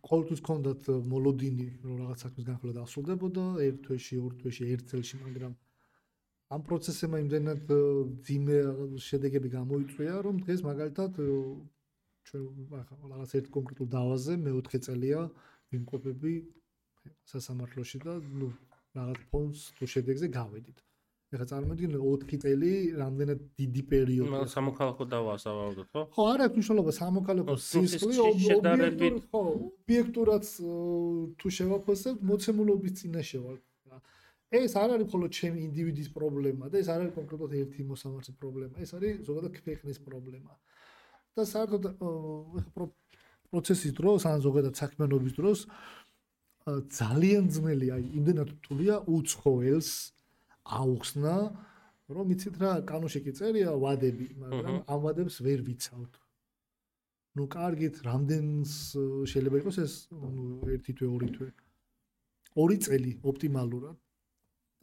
ყოველთვის 0.10 0.42
კონდათ 0.50 0.88
მოლოდინი 1.14 1.68
რომ 1.86 1.96
რაღაც 2.02 2.20
საქმის 2.26 2.46
განხილვა 2.50 2.74
დასრულდებოდა 2.82 3.44
ერთ 3.66 3.80
თვეში, 3.86 4.16
ორ 4.26 4.32
თვეში, 4.42 4.64
ერთ 4.76 4.86
წელში, 4.92 5.16
მაგრამ 5.26 5.52
ამ 6.54 6.62
პროცესებმა 6.66 7.18
იმდენად 7.26 7.72
ძიმე 8.28 8.58
შედეგები 9.02 9.50
გამოიწვია, 9.56 10.16
რომ 10.26 10.36
დღეს 10.46 10.62
მაგალითად 10.66 11.12
ჩვენ 12.26 12.44
რაღაც 13.14 13.32
ერთ 13.40 13.48
კონკრეტულ 13.56 13.88
დავაზე 13.98 14.38
მეოთხე 14.46 14.80
წელია 14.86 15.22
ვიმყოფები 15.74 16.34
სასამართლოში 17.34 17.98
და 18.06 18.14
ნუ 18.42 18.50
რაღაც 18.98 19.20
ფონს 19.32 19.60
თუ 19.78 19.90
შედეგზე 19.94 20.28
გავედით. 20.38 20.78
ეხლა 21.34 21.46
წარმოიდგინე 21.52 22.00
4 22.00 22.38
წელი 22.44 22.72
რამდენად 23.02 23.40
დიდი 23.60 23.82
პერიოდი 23.92 24.50
სამოქალაქო 24.56 25.06
დავასავავდოთ 25.14 25.88
ხო? 25.92 26.02
ხო, 26.16 26.24
არ 26.32 26.40
აქვს 26.46 26.56
მნიშვნელობა 26.56 26.92
სამოქალაქო 27.02 27.56
სისხლი 27.66 28.16
ობიექტურად 28.26 29.18
ხო, 29.34 29.42
ობიექტურად 29.66 30.44
თუ 31.42 31.48
შევაფასებთ 31.58 32.20
მოცემულობის 32.30 32.94
წინაშე 33.02 33.40
ვარ. 33.46 33.58
ეს 34.55 34.73
არ 34.75 34.95
არის 34.97 35.07
მხოლოდ 35.07 35.31
ჩემი 35.39 35.59
ინდივიდის 35.69 36.09
პრობლემა 36.17 36.71
და 36.71 36.77
ეს 36.83 36.89
არ 36.91 37.05
არის 37.05 37.15
კონკრეტულად 37.19 37.53
ერთი 37.61 37.83
მოსამართლე 37.87 38.33
პრობლემა, 38.41 38.75
ეს 38.85 38.91
არის 38.99 39.13
ზოგადად 39.29 39.53
ქვეყნის 39.63 39.99
პრობლემა. 40.07 40.53
და 41.37 41.43
საერთოდ 41.47 41.83
ეხლა 41.95 42.87
პროცესის 43.51 43.93
დროს 43.95 44.27
ან 44.27 44.39
ზოგადად 44.43 44.75
საქმიანობის 44.83 45.35
დროს 45.39 45.59
ძალიან 46.99 47.45
ძნელი 47.55 47.87
აი 47.97 48.05
იმდენად 48.19 48.49
რთულია 48.59 48.97
უცხოელს 49.07 49.91
აუხსნა, 50.81 51.35
რომ 52.11 52.27
იცით 52.35 52.57
რა, 52.61 52.73
კანონში 52.91 53.21
კი 53.25 53.33
წერია 53.39 53.71
ვადები, 53.75 54.27
მაგრამ 54.43 54.77
ამ 54.87 55.01
ვადებს 55.07 55.41
ვერ 55.47 55.63
ვიცავთ. 55.67 56.13
ну 57.39 57.47
კარგით, 57.47 58.03
რამდენს 58.03 58.71
შეიძლება 59.31 59.57
იყოს 59.63 59.77
ეს, 59.87 59.93
ну 60.11 60.67
ერთი 60.67 60.93
თვე, 60.99 61.07
ორი 61.07 61.29
თვე. 61.35 61.49
ორი 62.59 62.77
წელი 62.83 63.13
ოპტიმალურად. 63.23 63.97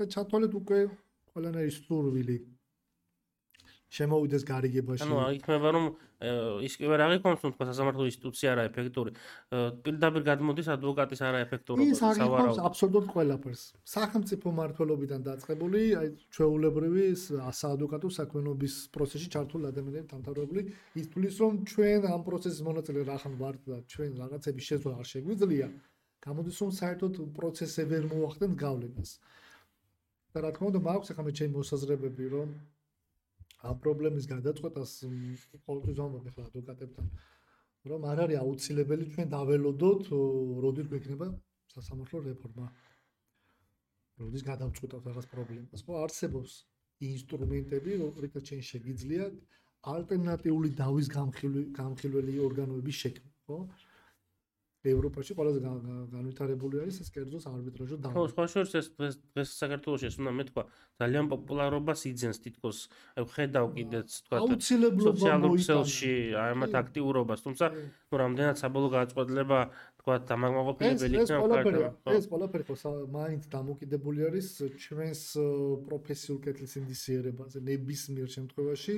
და 0.02 0.06
ჩათვალეთ 0.16 0.52
უკვე 0.62 0.80
ყველანაირი 1.32 1.72
სურვილი 1.78 2.36
შემოვიდეს 3.92 4.44
გარიგებაში. 4.48 5.04
ანუ 5.04 5.16
იქნება 5.36 5.68
რომ 5.76 5.86
ის 6.64 6.74
კი 6.80 6.88
ვერ 6.88 7.00
აღიქონს 7.04 7.42
თქო 7.44 7.64
სასამართლო 7.68 8.04
ინსტიტუცია 8.08 8.48
არა 8.54 8.62
ეფექტური. 8.70 9.10
პირდაპირ 9.84 10.22
გადმოდის 10.28 10.68
ადვოკატის 10.72 11.20
არა 11.28 11.38
ეფექტურობა. 11.44 11.88
ის 11.92 12.00
აღიქონს 12.00 12.60
აბსოლუტურად 12.68 13.08
ყველაფერს. 13.12 13.62
სახელმწიფო 13.94 14.48
მართლობიდან 14.60 15.20
დაწყებული, 15.28 15.80
აი 16.00 16.08
ჩვეულებრივი 16.32 17.04
საადვოკატო 17.60 18.08
საქმიანობის 18.16 18.74
პროცესში 18.96 19.28
ჩართული 19.34 19.64
ადამიანები 19.68 20.08
დამთავრებული, 20.14 20.62
ის 20.96 21.06
თulis 21.12 21.34
რომ 21.42 21.52
ჩვენ 21.68 22.00
ამ 22.16 22.22
პროცესის 22.28 22.62
მონაწილე 22.64 23.00
რახან 23.12 23.34
ვართ 23.36 23.60
და 23.68 23.76
ჩვენ 23.92 24.10
რაღაცების 24.22 24.64
შეცვლა 24.72 24.92
არ 25.04 25.06
შეგვიძლია. 25.12 25.68
გამოდის 26.22 26.56
რომ 26.62 26.70
საერთოდ 26.80 27.14
პროცესები 27.36 27.90
ვერ 27.92 28.04
მოახდენთ 28.08 28.54
გავლენას. 28.56 29.10
და 30.32 30.38
რა 30.44 30.50
თქმა 30.56 30.66
უნდა, 30.72 30.80
მაქვს 30.88 31.12
ახლა 31.12 31.24
მე 31.28 31.32
ჩემი 31.38 31.52
მოსაზრებები, 31.58 32.24
რომ 32.34 32.48
ამ 33.68 33.76
პრობლემის 33.82 34.26
გადაწყვეტას 34.34 34.92
ყოველთვის 35.66 35.96
ვამბობ 36.02 36.24
ახლა 36.30 36.42
ადვოკატებთან 36.50 37.06
რომ 37.90 38.04
არ 38.06 38.18
არის 38.24 38.38
აუცილებელი 38.42 39.04
ჩვენ 39.12 39.28
დაველოდოთ 39.34 40.02
როდის 40.64 40.86
გვექნება 40.90 41.26
სასამართლო 41.74 42.18
რეფორმა. 42.26 42.66
როდის 44.22 44.42
გადავწყვეტავთ 44.50 45.04
რაღაც 45.10 45.26
პრობლემას. 45.34 45.80
ხო 45.86 45.92
არსებობს 46.04 46.52
ინსტრუმენტები 47.10 47.90
როდესაც 48.02 48.42
ჩვენ 48.50 48.62
შეგიძლია 48.70 49.24
ალტერნატიული 49.94 50.68
დავის 50.82 51.06
გამხილველი 51.78 52.34
ორგანოების 52.46 52.96
შექმნა 53.02 53.30
ხო 53.46 53.58
ევროპაში 54.90 55.32
ყველაზე 55.38 55.60
განვითარებული 56.10 56.74
არის 56.82 56.96
ეს 57.02 57.08
კერძოს 57.14 57.44
არბიტრაჟო 57.46 57.96
დავა. 58.02 58.14
ხო, 58.14 58.22
სხვა 58.34 58.44
შორის 58.52 58.72
ეს 58.80 58.86
დღეს 58.98 59.14
დღეს 59.32 59.48
საქართველოს 59.62 60.02
ეს 60.08 60.14
უნდა 60.18 60.32
მეთქვა. 60.38 60.62
ძალიან 60.98 61.26
პოპულარობას 61.32 62.00
იძენს 62.10 62.38
თითქოს 62.42 62.78
ხედავ 63.34 63.66
კიდეც 63.76 64.08
თქვა 64.26 64.36
სოციალურ 65.06 65.50
ქსელში 65.62 66.14
აი 66.42 66.50
ამათ 66.56 66.74
აქტიურობას, 66.82 67.40
თუმცა 67.46 67.66
ნუ 68.10 68.14
რამდენად 68.22 68.56
საბოლოო 68.62 68.90
გადაწყვეტილება 68.96 69.58
თქვა 70.02 70.14
დამაკმაყოფილებელი 70.30 71.14
იქნება 71.22 71.42
ყველაფერი 71.46 71.82
ეს 72.18 72.26
ყველაფერი 72.32 72.64
ხო 72.66 72.92
მაინც 73.18 73.42
დამოკიდებული 73.54 74.20
არის 74.28 74.46
ჩვენს 74.82 75.22
პროფესიულ 75.86 76.38
კეთილ 76.42 76.66
სინდისიერებაზე 76.74 77.58
ნებისმიერ 77.70 78.28
შემთხვევაში. 78.36 78.96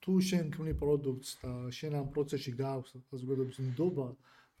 თუ 0.00 0.12
შენ 0.16 0.46
ქმნი 0.56 0.72
პროდუქტს 0.80 1.30
და 1.44 1.52
შენ 1.76 1.92
ამ 2.00 2.06
პროცესში 2.14 2.52
გააქვს 2.56 2.92
საზოგადოების 3.12 3.58
ნდობა 3.68 4.06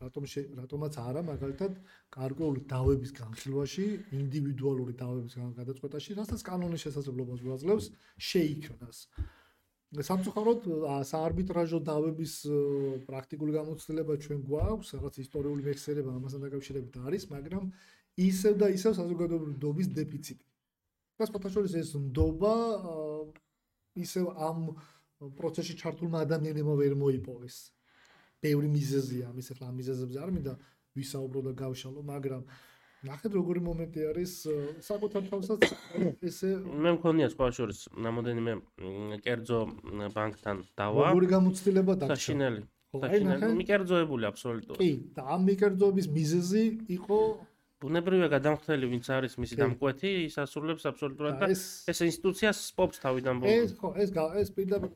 რატომ 0.00 0.24
რატომაც 0.60 0.96
არა 1.00 1.22
მაგალითად 1.28 1.76
კარგული 2.16 2.62
დავების 2.72 3.10
განხილვაში 3.20 3.86
ინდივიდუალური 4.20 4.94
დავების 5.02 5.34
გადაწყვეტაში 5.60 6.16
რასაც 6.20 6.40
კანონის 6.48 6.84
შესაძლებლობას 6.86 7.44
გვაძლევს 7.46 7.86
შეიქმნას 8.30 8.98
სამწუხაროდ 10.08 10.68
საარბიტრაჟო 11.10 11.78
დავების 11.90 12.34
პრაქტიკული 13.10 13.52
გამოცდილება 13.58 14.18
ჩვენ 14.24 14.44
გვაქვს 14.50 14.94
რაღაც 14.96 15.14
ისტორიული 15.24 15.66
მეხსიერება 15.66 16.14
ამასთან 16.20 16.46
დაკავშირებით 16.46 17.00
არის 17.10 17.26
მაგრამ 17.34 17.64
ისევ 18.30 18.54
და 18.62 18.70
ისევ 18.78 18.92
საზოგადოებრივი 19.00 19.56
ნდობის 19.58 19.90
დეფიციტი 19.98 20.46
და 21.20 21.28
სპეციალურად 21.28 21.74
ეს 21.82 21.90
ნდობა 22.06 22.54
ისევ 23.98 24.24
ამ 24.48 24.58
პროცესში 25.20 25.76
ჩართულმა 25.80 26.24
ადამიანებმა 26.24 26.74
ვერ 26.80 26.94
მოიპოვეს. 26.96 27.56
ბევრი 28.44 28.68
მიზეზია, 28.72 29.30
ამის 29.30 29.52
ახლა 29.54 29.70
მიზეზებზე 29.76 30.18
არ 30.24 30.30
მინდა 30.36 30.54
ვისაუბრო 30.96 31.40
და 31.46 31.52
გავშალო, 31.60 32.00
მაგრამ 32.08 32.42
ნახეთ 33.08 33.32
როგორი 33.36 33.60
მომენტი 33.64 34.00
არის 34.10 34.32
საკუთარ 34.84 35.22
თავსაც 35.30 35.60
ესე 36.28 36.50
მე 36.84 36.90
მქონია 36.96 37.28
სხვა 37.32 37.46
შორის 37.56 37.78
რამოდენიმე 38.06 38.52
კერძო 39.24 39.60
ბანკთან 40.16 40.56
დავა. 40.76 41.06
როგორი 41.08 41.28
გამოცდილება 41.36 41.92
და 42.00 42.10
საშინელი. 42.12 42.60
საშინელი 42.90 43.52
მიკერძოებული 43.60 44.24
აბსოლუტურად. 44.30 44.80
კი, 44.82 44.92
და 45.16 45.22
ამ 45.36 45.40
მიკერძოების 45.48 46.06
მიზეზი 46.16 46.64
იყო 46.96 47.18
ბუნებრივია 47.80 48.28
გადამხდელი 48.36 48.86
ვინც 48.92 49.06
არის 49.16 49.36
მისი 49.40 49.56
დამკვეთი 49.60 50.10
ის 50.28 50.34
ასრულებს 50.44 50.84
აბსოლუტურად 50.90 51.38
და 51.40 51.46
ეს 51.54 52.00
ინსტიტუცია 52.06 52.50
სპობს 52.60 53.00
თავიდან 53.04 53.40
ბოლომდე 53.40 53.64
ეს 53.66 53.72
ხო 53.80 53.90
ეს 54.04 54.10
ეს 54.42 54.50
პირდაპირ 54.56 54.90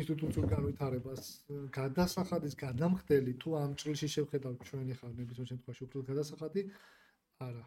ინსტიტუციურ 0.00 0.46
განვითარებას 0.54 1.22
გადასახადის 1.78 2.54
გადამხდელი 2.64 3.32
თუ 3.44 3.58
ამ 3.62 3.74
ჭრილში 3.82 4.08
შევხედავთ 4.16 4.68
ჩვენი 4.70 4.94
ხარ 5.00 5.12
ნებისმიერ 5.20 5.50
შემთხვევაში 5.52 5.82
უფრო 5.88 6.06
გადასახადი 6.12 6.62
არა. 7.38 7.64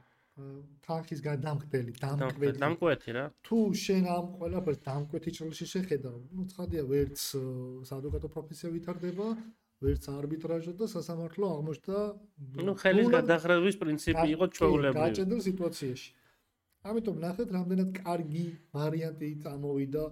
თანხის 0.86 1.20
გადამხდელი 1.22 1.92
დამკვეთი. 2.02 2.60
დამკვეთი 2.64 3.12
რა. 3.16 3.24
თუ 3.46 3.58
შენ 3.84 4.04
ამ 4.16 4.26
ყველაფერს 4.40 4.80
დამკვეთი 4.88 5.32
ჭრილში 5.38 5.66
შეხედავ 5.74 6.16
ну 6.36 6.46
ცხადია 6.52 6.84
ვერც 6.92 7.20
საადვოკატო 7.90 8.28
პროფესია 8.36 8.72
ვითარდება 8.76 9.28
ვერც 9.82 10.04
არბიტრაჟო 10.14 10.74
და 10.80 10.88
სასამართლო 10.94 11.46
აღმოჩნდა 11.52 12.00
ну 12.68 12.74
ხელის 12.82 13.08
გადახრების 13.16 13.76
პრინციპი 13.84 14.26
იყო 14.36 14.46
ჩვეულებრივი. 14.58 15.02
გაჭედელ 15.02 15.42
სიტუაციაში. 15.48 16.10
ამიტომ 16.92 17.16
ნახეთ 17.26 17.50
რამდენად 17.58 17.90
კარგი 18.02 18.46
ვარიანტი 18.78 19.30
წამოვიდა. 19.46 20.04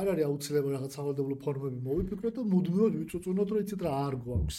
არ 0.00 0.06
არის 0.12 0.24
აუცილებელი 0.30 0.74
რაღაც 0.76 0.92
სავალდებულო 0.96 1.36
ფორმები 1.44 1.78
მოვიფიქროთ 1.88 2.34
და 2.38 2.42
მუდმივად 2.54 2.92
ვიწუწუნოთ 3.00 3.48
რომ 3.52 3.62
იცით 3.64 3.80
რა 3.86 3.92
არ 4.06 4.14
გვაქვს. 4.24 4.58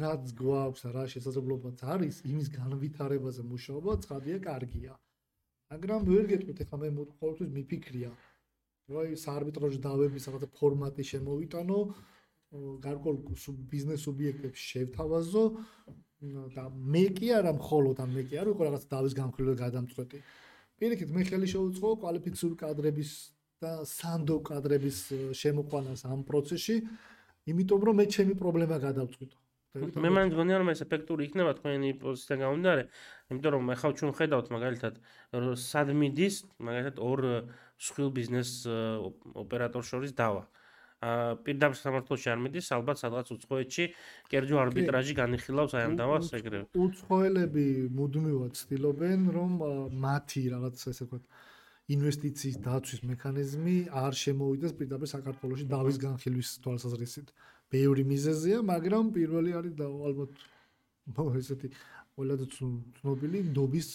რაც 0.00 0.24
გვაქვს 0.40 0.82
რა 0.94 1.04
შესაძლებლობაც 1.14 1.78
არის 1.94 2.16
იმის 2.30 2.48
განვითარებაზე 2.58 3.42
მუშაობა 3.52 3.92
ცხადია 4.04 4.38
კარგია. 4.48 4.92
მაგრამ 5.72 6.00
ვერ 6.08 6.24
გეტყვით 6.32 6.58
ახლა 6.64 6.78
მე 6.82 7.04
ყოველთვის 7.20 7.50
მიფიქრია 7.56 8.10
რომ 8.94 9.12
ეს 9.16 9.24
არბიტრაჟი 9.34 9.78
დავების 9.88 10.26
რაღაცა 10.28 10.48
ფორმატი 10.58 11.04
შემოვიტანო 11.12 11.78
გარკვეულ 12.54 13.18
ბიზნეს 13.70 14.04
სუბიექტებს 14.06 14.64
შევთავაზო 14.70 15.44
და 16.54 16.64
მე 16.72 17.04
კი 17.18 17.30
არა 17.38 17.52
მხოლოდ 17.58 18.00
ამ 18.04 18.10
მე 18.16 18.22
კი 18.30 18.40
არ 18.40 18.50
ვიყო 18.52 18.62
რაღაც 18.68 18.84
დავის 18.88 19.14
გამხრილო 19.18 19.54
გადამწყვეტი. 19.60 20.18
პირიქით 20.78 21.10
მე 21.14 21.22
ხელი 21.28 21.48
შეუწყო 21.54 21.88
კვალიფიციური 22.02 22.56
კადრების 22.62 23.10
და 23.62 23.72
სანდო 23.88 24.36
კადრების 24.48 24.98
შემოყვანას 25.40 26.00
ამ 26.10 26.20
პროცესში, 26.28 26.76
იმიტომ 27.50 27.80
რომ 27.86 27.94
მე 28.00 28.06
ჩემი 28.14 28.34
პრობლემა 28.40 28.76
გადავწყვიტო. 28.86 29.36
მე 29.74 30.08
მან 30.14 30.30
გონია 30.30 30.56
რომ 30.62 30.70
ეს 30.70 30.80
ეფექტური 30.86 31.26
იქნება 31.26 31.52
თქვენი 31.58 31.88
პოზიცია 31.98 32.36
გამომდინარე, 32.46 32.82
იმიტომ 33.30 33.50
რომ 33.54 33.62
მე 33.68 33.74
ხავ 33.74 33.92
ჩვენ 33.98 34.12
ხედავთ 34.18 34.46
მაგალითად 34.54 34.94
სად 35.58 35.88
მიდის 35.98 36.34
მაგალითად 36.62 36.96
ორ 37.02 37.20
მსხვილ 37.74 38.08
ბიზნეს 38.14 38.50
ოპერატორ 39.34 39.82
შორის 39.82 40.14
დავა. 40.14 40.46
პირდაპირ 41.44 41.78
სამართლოში 41.78 42.28
არ 42.32 42.38
მიდის, 42.44 42.66
ალბათ 42.76 42.96
სადღაც 43.02 43.26
უცხოეთში 43.34 43.84
კერძო 44.30 44.56
არბიტრაჟი 44.64 45.14
განიხილავს 45.20 45.72
აი 45.78 45.82
ამ 45.88 45.96
დავას 46.00 46.30
ეგრევე. 46.38 46.64
უცხოელები 46.74 47.66
მუდმივად 47.98 48.52
ცდილობენ, 48.60 49.20
რომ 49.36 49.52
მათი 50.04 50.42
რაღაც 50.54 50.76
ესე 50.92 51.04
ვთქვათ 51.04 51.24
ინვესტიციის 51.94 52.56
დაცვის 52.64 53.00
მექანიზმი 53.04 53.76
არ 54.04 54.12
შემოვიდეს 54.24 54.72
პირდაპირ 54.78 55.08
საქართველოსში 55.14 55.66
დავის 55.68 55.96
განხილვის 56.00 56.48
თვალსაზრისით. 56.64 57.28
ბევრი 57.74 58.02
მიზეზია, 58.08 58.62
მაგრამ 58.64 59.04
პირველი 59.12 59.50
არის 59.58 59.74
და 59.76 59.86
ალბათ 59.88 60.32
ესეთი 61.40 61.68
ყველაზე 62.16 62.46
ცნობილი 62.96 63.38
ნდობის 63.50 63.88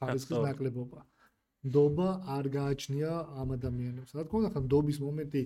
ხარისხის 0.00 0.38
ნაკლებობა. 0.48 1.00
ნდობა 1.60 2.08
არ 2.36 2.46
გააჩნია 2.56 3.12
ამ 3.36 3.48
ადამიანებს. 3.56 4.10
რა 4.16 4.22
თქმა 4.24 4.38
უნდა, 4.40 4.50
ხან 4.54 4.64
ნდობის 4.64 4.98
მომენტი 5.04 5.40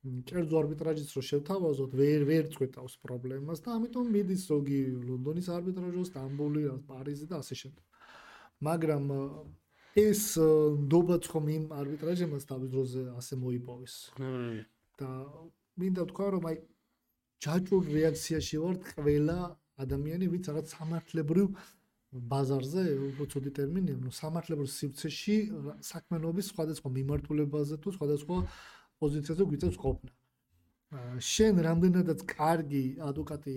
კერძო 0.00 0.56
არბიტრაჟიც 0.64 1.10
რო 1.12 1.22
შევთავაზოთ, 1.28 1.92
ვერ 2.00 2.22
ვერ 2.24 2.44
წვეთავს 2.54 2.94
პრობლემას 3.04 3.60
და 3.60 3.76
ამიტომ 3.76 4.06
მიდის 4.16 4.42
ზოგი 4.48 4.80
ლონდონის 5.04 5.48
არბიტრაჟო, 5.52 6.04
სტამბული, 6.08 6.62
პარიზი 6.88 7.26
და 7.28 7.40
ასე 7.44 7.54
შემდეგ. 7.60 7.84
მაგრამ 8.64 9.04
ეს 10.00 10.22
ნდობაც 10.40 11.24
ხომ 11.28 11.46
იმ 11.52 11.64
არბიტრაჟებას 11.80 12.48
თავის 12.48 12.68
დროზე 12.72 13.00
ასე 13.20 13.34
მოიპოვეს. 13.44 13.94
და 15.00 15.10
მინდა 15.80 16.02
თქვა 16.12 16.26
რომ 16.36 16.44
აი 16.48 16.56
ჯაჭურ 17.40 17.82
რეაქციაში 17.88 18.56
ვარ 18.60 18.76
ყველა 18.96 19.38
ადამიანი, 19.84 20.24
ვინც 20.32 20.44
რაღაც 20.48 20.66
სამართლებრივ 20.76 21.46
ბაზარზე, 22.10 22.82
უფრო 23.10 23.24
ცუდი 23.32 23.50
ტერმინია, 23.56 23.96
ნუ 23.96 24.10
სამართლებრივ 24.12 24.68
სივრცეში 24.68 25.36
საქმიანობის 25.90 26.46
სხვადასხვა 26.52 26.88
მიმართულებაზე 26.98 27.74
თუ 27.80 27.88
სხვადასხვა 27.96 28.36
პოზიციაზე 29.00 29.44
გვიწევს 29.50 29.76
ყოფნა. 29.84 30.12
შენ 31.32 31.54
რამდენადაც 31.66 32.20
კარგი 32.34 32.84
ადვოკატი 33.08 33.56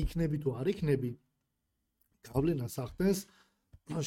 იქნები 0.00 0.36
თუ 0.44 0.48
არ 0.60 0.66
იქნები, 0.74 1.10
გავლენას 2.28 2.74
ახდენს 2.84 3.18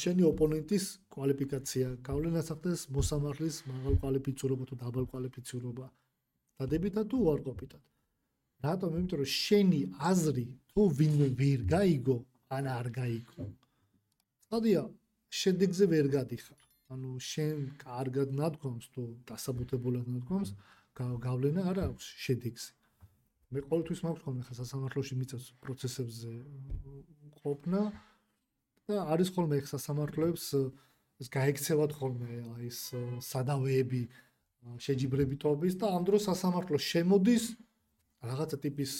შენი 0.02 0.22
ოპონენტის 0.32 0.84
კვალიფიკაცია, 1.14 1.88
გავლენას 2.08 2.48
ახდენს 2.54 2.80
მოსამართლის 2.94 3.56
მაღალ 3.70 3.94
კვალიფიცირება 4.02 4.64
თუ 4.70 4.74
დაბალ 4.82 5.04
კვალიფიცირება. 5.12 5.86
დადებითად 6.58 7.04
თუ 7.10 7.16
უარყოფითად. 7.26 7.82
რატომ? 8.66 8.90
იმიტომ 8.98 9.18
რომ 9.22 9.30
შენი 9.44 9.80
აზრი 10.10 10.46
თუ 10.70 10.80
ვინმე 10.98 11.28
ვერ 11.40 11.60
გაიგო, 11.74 12.16
ან 12.56 12.64
არ 12.78 12.86
გაიგო. 12.98 13.44
სადია 14.50 14.82
შედეგზე 15.40 15.84
ვერ 15.92 16.06
გადიხარ. 16.16 16.60
ანუ 16.94 17.10
შენ 17.20 17.58
კარგად 17.82 18.32
ნადგომს 18.32 18.90
თუ 18.94 19.02
დასაბუთებულად 19.28 20.06
ნადგომს 20.08 20.52
გავლენა 20.98 21.64
არ 21.70 21.78
აქვს 21.88 22.06
შედეგზე. 22.24 22.70
მე 23.52 23.60
ყოველთვის 23.68 24.00
მაქვს 24.04 24.22
ხოლმე 24.24 24.42
ხა 24.48 24.54
სასამართლოში 24.60 25.14
მიწევს 25.20 25.46
პროცესებზე 25.64 26.32
ყოფნა 27.40 27.82
და 28.88 28.96
არის 29.14 29.28
ხოლმე 29.36 29.60
ხა 29.64 29.70
სასამართლოებს 29.76 30.44
ეს 31.22 31.28
გაიქცევათ 31.32 31.92
ხოლმე 31.98 32.32
ეს 32.68 32.80
სადავეები 33.24 34.02
შეჯიბრებითობის 34.84 35.78
და 35.80 35.86
ამ 35.96 36.02
დროს 36.08 36.28
სასამართლო 36.28 36.76
შემოდის 36.76 37.44
რაღაცა 38.18 38.56
ტიპის 38.64 38.92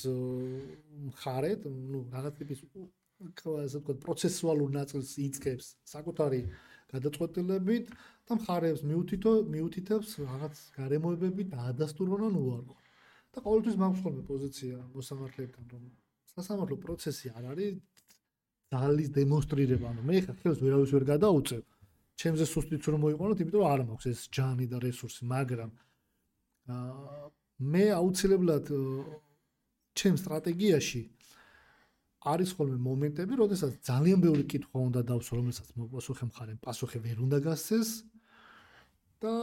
მხარეთ, 1.11 1.66
ну, 1.66 2.07
რაღაც 2.14 2.35
ტიპის 2.38 2.62
ასე 3.18 3.83
ვთქვათ, 3.83 3.98
პროცესუალურ 4.07 4.70
ნაწილს 4.70 5.11
იწყებს 5.18 5.66
საკუთარი 5.90 6.40
გადაწყვეტილებით 6.92 7.87
და 8.29 8.33
მხარეებს 8.38 8.83
მიუთითო 8.90 9.33
მიუთითებს 9.55 10.09
რაღაც 10.24 10.55
გარემოებები 10.79 11.42
და 11.53 11.59
ადასტურონ 11.72 12.35
უარყო. 12.42 12.77
და 13.33 13.38
ყოველთვის 13.44 13.77
მაქვს 13.83 14.01
ხოლმე 14.05 14.22
პოზიცია 14.29 14.77
მოსამართლებთან 14.96 15.64
რომ 15.72 15.83
სასამართლო 16.35 16.77
პროცესი 16.85 17.27
არ 17.38 17.44
არის 17.53 17.74
ძალის 18.72 19.09
დემონსტრირება, 19.16 19.87
ანუ 19.92 20.03
მე 20.09 20.16
ხა 20.24 20.33
ხელს 20.40 20.59
ვერავის 20.64 20.90
ვერ 20.96 21.05
გადაუწევ. 21.12 21.62
ჩემზე 22.20 22.44
სუსტიც 22.53 22.83
რომ 22.92 23.01
მოიყვანოთ, 23.05 23.38
იმიტომ 23.42 23.61
რომ 23.62 23.70
არ 23.72 23.81
მაქვს 23.88 24.07
ეს 24.12 24.20
ჯანი 24.35 24.66
და 24.72 24.79
რესურსი, 24.83 25.22
მაგრამ 25.35 25.70
აა 26.68 27.31
მე 27.59 27.85
აუცილებლად 28.01 28.66
ჩემ 29.98 30.16
სტრატეგიაში 30.22 31.01
არის 32.26 32.50
ხოლმე 32.59 32.78
მომენტები, 32.83 33.35
როდესაც 33.38 33.78
ძალიან 33.87 34.18
ბევრი 34.22 34.44
კითხვა 34.50 34.78
უნდა 34.90 35.00
დავსვა, 35.07 35.35
რომელსაც 35.38 35.68
მოპასუხე 35.78 36.24
მხარემ 36.31 36.59
პასუხი 36.59 36.98
ვერ 37.04 37.18
უნდა 37.22 37.38
გასცეს 37.46 37.88
და 39.22 39.35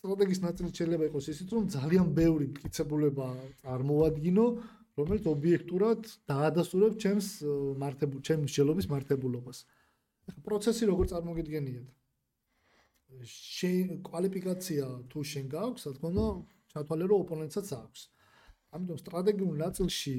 სტრატეგიის 0.00 0.40
ნაწილი 0.46 0.70
შეიძლება 0.76 1.04
იყოს 1.10 1.26
ისიც, 1.32 1.48
რომ 1.52 1.68
ძალიან 1.76 2.06
ბევრი 2.16 2.46
მტკიცებულება 2.52 3.28
წარმოვადგინო, 3.60 4.46
რომელიც 4.96 5.24
ობიექტურად 5.28 6.00
დაადასტურებს 6.30 6.96
ჩემს 7.04 7.26
მართებულ 7.84 8.20
ჩემს 8.24 8.44
მსჯელობის 8.48 8.86
მართებულობას. 8.92 9.58
ახლა 10.26 10.40
პროცესი 10.48 10.84
როგორ 10.88 11.04
წარმოგიდგენიათ? 11.12 11.88
შენ 13.56 14.02
კვალიფიკაცია 14.08 14.84
თუ 15.10 15.18
შენ 15.32 15.44
გაქვს, 15.52 15.82
რა 15.86 15.92
თქმა 15.96 16.08
უნდა, 16.12 16.26
ჩათვალე 16.72 17.04
რომ 17.12 17.18
ოპონენტსაც 17.24 17.66
აქვს. 17.76 18.00
ამიტომ 18.76 18.98
სტრატეგიულ 19.00 19.56
ნაწილში 19.62 20.14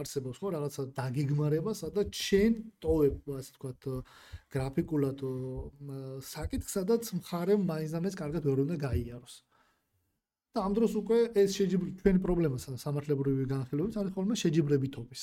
არსებობს 0.00 0.38
ხო 0.42 0.48
რაღაცა 0.56 0.82
დაგეგმარება, 1.00 1.72
სადაც 1.80 2.08
შენ 2.12 2.52
ტოვებ, 2.84 3.16
ასე 3.40 3.50
ვთქვათ, 3.56 3.88
გრაფიკულად 4.56 5.18
საკითხს, 6.30 6.72
სადაც 6.76 7.02
მხარემ 7.20 7.66
მაინცდამაინც 7.72 8.16
კარგად 8.22 8.42
ვერ 8.48 8.64
უნდა 8.66 8.76
გაიაროს. 8.86 9.36
და 10.56 10.64
ამ 10.64 10.72
დროს 10.72 10.92
უკვე 10.96 11.18
ეს 11.36 11.50
შეჯიბრი 11.52 11.90
ჩვენი 12.00 12.20
პრობლემა 12.24 12.56
სამართლებრივი 12.56 13.44
განხილვების 13.52 13.96
არის 14.00 14.12
ხოლმე 14.16 14.34
შეჯიბრებითობის. 14.40 15.22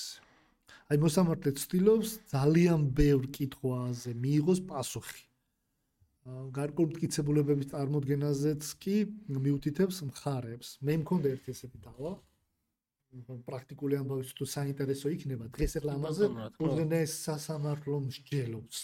აი 0.94 0.98
მოსამართლე 1.02 1.52
ცდილობს 1.58 2.10
ძალიან 2.34 2.80
ბევრ 3.00 3.24
კითხვაზე 3.34 4.12
მიიღოს 4.24 4.60
პასუხი. 4.70 5.22
გარკვეულ 6.24 6.90
მტკიცებულებების 6.94 7.68
წარმოქმნაზეც 7.74 8.64
კი 8.80 8.96
მიუთითებს 9.28 9.98
მხარებს. 10.08 10.68
მე 10.80 10.94
მქონდა 11.04 11.28
ერთი 11.36 11.50
ესეთი 11.52 11.80
დავა. 11.84 12.14
პრაქტიკული 13.48 13.94
ამბავი 14.00 14.24
თუ 14.38 14.46
საინტერესო 14.48 15.12
იქნება 15.16 15.46
დღეს 15.54 15.74
ახლა 15.80 15.92
ამაზე 16.00 16.26
უზენაეს 16.64 17.12
სასამართლო 17.28 17.98
მსჯელობს. 18.08 18.80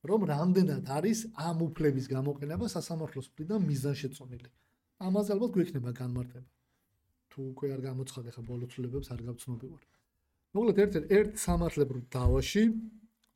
რომ 0.00 0.20
რამდენად 0.32 0.84
არის 0.96 1.18
ამ 1.36 1.58
უფლების 1.68 2.06
გამოყენება 2.08 2.66
სასამართლოს 2.72 3.26
მხრიდან 3.30 3.60
მიზანშეწონილი. 3.70 4.48
ამაზე 5.06 5.30
ალბათ 5.34 5.50
გვექნება 5.56 5.90
განმარტება. 6.00 6.48
თუ 7.30 7.38
უკვე 7.52 7.66
არ 7.74 7.80
გამოცხადე 7.88 8.30
ხა 8.34 8.42
ბოლო 8.48 8.64
ცვლილებებს 8.70 9.08
არ 9.12 9.20
გავცნობი 9.28 9.66
ვარ. 9.72 9.82
მოკლედ 10.54 10.78
ერთ 10.84 10.94
ერთ 11.18 11.30
სამართლებრივ 11.46 12.02
დავაში 12.16 12.62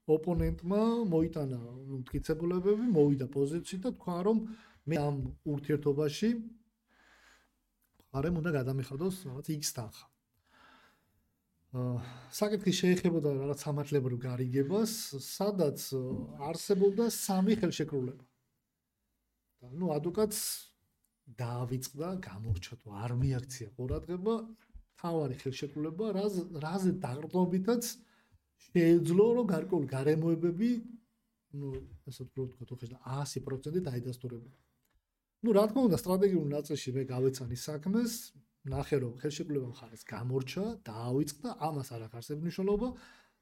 ოპონენტმა 0.05 0.81
მოიტანა 1.09 1.59
მტკიცებულებები, 2.01 2.89
მოვიდა 2.93 3.27
პოზიციით 3.33 3.87
და 3.87 3.91
თქვა 3.97 4.17
რომ 4.29 4.43
მე 4.85 4.97
ამ 5.01 5.17
ურთიერთობაში 5.49 6.29
არემ 8.15 8.35
უნდა 8.41 8.51
გადამიხადოს 8.59 9.17
რაღაც 9.29 9.47
X 9.55 9.73
თანხა. 9.79 10.07
აა 11.75 11.95
საკითხი 12.39 12.73
შეეხებოდა 12.81 13.31
რაღაც 13.35 13.59
სამართლებრივ 13.67 14.19
გარიგებას, 14.23 14.93
სადაც 15.25 15.81
არსებობდა 16.51 17.09
სამი 17.11 17.55
ხელშეკრულება. 17.59 18.25
და 19.65 19.69
ნუ 19.81 19.87
ადვოკატს 19.97 20.41
დაავიწყდა, 21.41 22.09
გამორჩა 22.29 22.75
თუ 22.85 22.87
არ 23.05 23.13
მიაქცია 23.17 23.69
ყურადღება 23.75 24.35
თავარი 25.01 25.37
ხელშეკრულება, 25.41 26.07
რაზე 26.19 26.43
რაზე 26.65 26.91
დაყრდნობითაც 27.05 27.85
შეეძლო 28.70 29.26
რომ 29.40 29.46
გარკვეული 29.54 29.88
გარემოებები 29.96 30.70
ну 31.58 31.74
ასე 32.10 32.26
ვთქვათ 32.28 32.68
თუ 32.70 32.76
ხეშა 32.82 32.98
100% 33.06 33.82
დაიდასტურებოდა. 33.88 34.58
ну 35.44 35.50
რა 35.56 35.64
თქმა 35.70 35.82
უნდა 35.90 35.98
სტრატეგიულ 36.04 36.48
ნაწილში 36.54 36.90
მე 36.94 37.04
გავეცანი 37.10 37.58
საქმეს, 37.58 38.14
ნახე 38.70 38.98
რომ 39.02 39.14
ხელშეკრულება 39.22 39.68
მხარეს 39.74 40.04
გამორჩა, 40.14 40.64
დაავიწყდა, 40.90 41.50
ამას 41.68 41.90
არ 41.96 42.02
აქვს 42.06 42.18
არსებული 42.20 42.46
მნიშვნელობა 42.46 42.90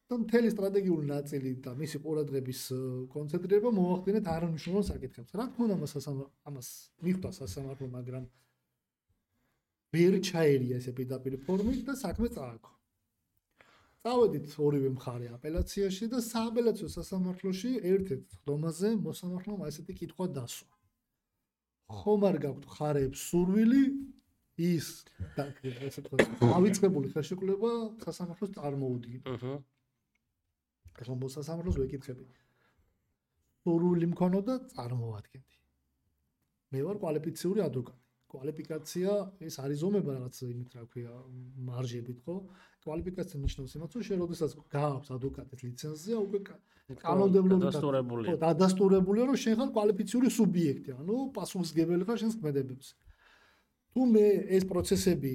და 0.08 0.16
მთელი 0.24 0.50
სტრატეგიული 0.56 1.06
ნაწილი 1.12 1.52
და 1.66 1.72
მისი 1.82 1.98
ყურადღების 2.06 2.62
კონცენტრირება 3.12 3.70
მოახდინეთ 3.76 4.26
არამნიშვნელოვან 4.36 4.86
საკითხებს. 4.92 5.32
რა 5.36 5.46
თქმა 5.52 5.64
უნდა 5.68 5.76
ამას 5.78 5.94
ამას 6.48 6.68
მიხვდა 7.04 7.30
სასამართლო, 7.40 7.88
მაგრამ 7.98 8.24
ვერ 9.94 10.14
ჩაერია 10.30 10.80
ესე 10.80 10.92
პირდაპირ 10.96 11.34
ფორმით 11.44 11.82
და 11.88 11.94
საქმე 11.98 12.28
წააგო. 12.38 12.72
წავედით 14.03 14.55
ორივე 14.59 14.89
მხარე 14.97 15.29
აპელაციაში 15.37 16.09
და 16.11 16.19
სააპელაციო 16.27 16.89
სასამართლოში 16.91 17.71
ერთ-ერთ 17.91 18.33
ხდომაზე 18.39 18.89
მოსამართლომ 19.03 19.63
ასეთი 19.69 19.95
კითხვა 20.01 20.27
დასვა. 20.39 20.73
ხომ 22.03 22.27
არ 22.31 22.39
გაქვთ 22.45 22.67
ხარებს 22.75 23.23
სურვილი 23.31 23.83
ის 24.67 24.89
და 25.37 25.47
ესე 25.87 26.03
თქვა 26.09 26.51
ავიწყებული 26.59 27.13
ხელშეკრულება 27.15 27.73
სასამართლოს 28.03 28.55
წარმოუდგინო. 28.59 29.23
აჰა. 29.37 29.55
ახლა 30.99 31.15
მოსასამართლოს 31.23 31.79
ვეკითხები. 31.83 32.27
სურვილი 33.63 34.07
მქონოდა 34.13 34.55
წარმოადგენდი. 34.75 35.59
მე 36.75 36.81
ვარ 36.91 36.97
კვალიფიციური 37.03 37.63
ადვოკატი. 37.71 38.02
კვალიფიკაცია 38.33 39.15
ეს 39.47 39.55
არის 39.63 39.79
ზომება 39.83 40.11
რაღაც 40.17 40.37
იმით 40.49 40.71
რა 40.77 40.85
ქვია 40.93 41.15
მარჟებით 41.69 42.19
ხო? 42.25 42.37
კვალიფიკაცია 42.83 43.39
ნიშნავს 43.45 43.75
იმას 43.79 43.97
რომ 43.97 44.05
შენ 44.09 44.19
როდესაც 44.25 44.51
გააქვს 44.73 45.11
ადვოკატის 45.17 45.61
ლიცენზია 45.67 46.17
უკვე 46.27 46.39
კანონმდებლობით 47.03 47.63
დადასტურებულია 47.67 48.33
ხო 48.33 48.41
დადასტურებულია 48.45 49.25
რომ 49.31 49.39
შენ 49.45 49.55
ხარ 49.61 49.71
კვალიფიციური 49.77 50.29
სუბიექტი 50.39 50.91
ანუ 50.99 51.17
პასუხისგებელი 51.37 52.09
ხარ 52.09 52.19
შენს 52.23 52.37
კმედებებს. 52.41 52.87
თუ 53.93 54.01
მე 54.13 54.27
ეს 54.57 54.65
პროცესები 54.73 55.33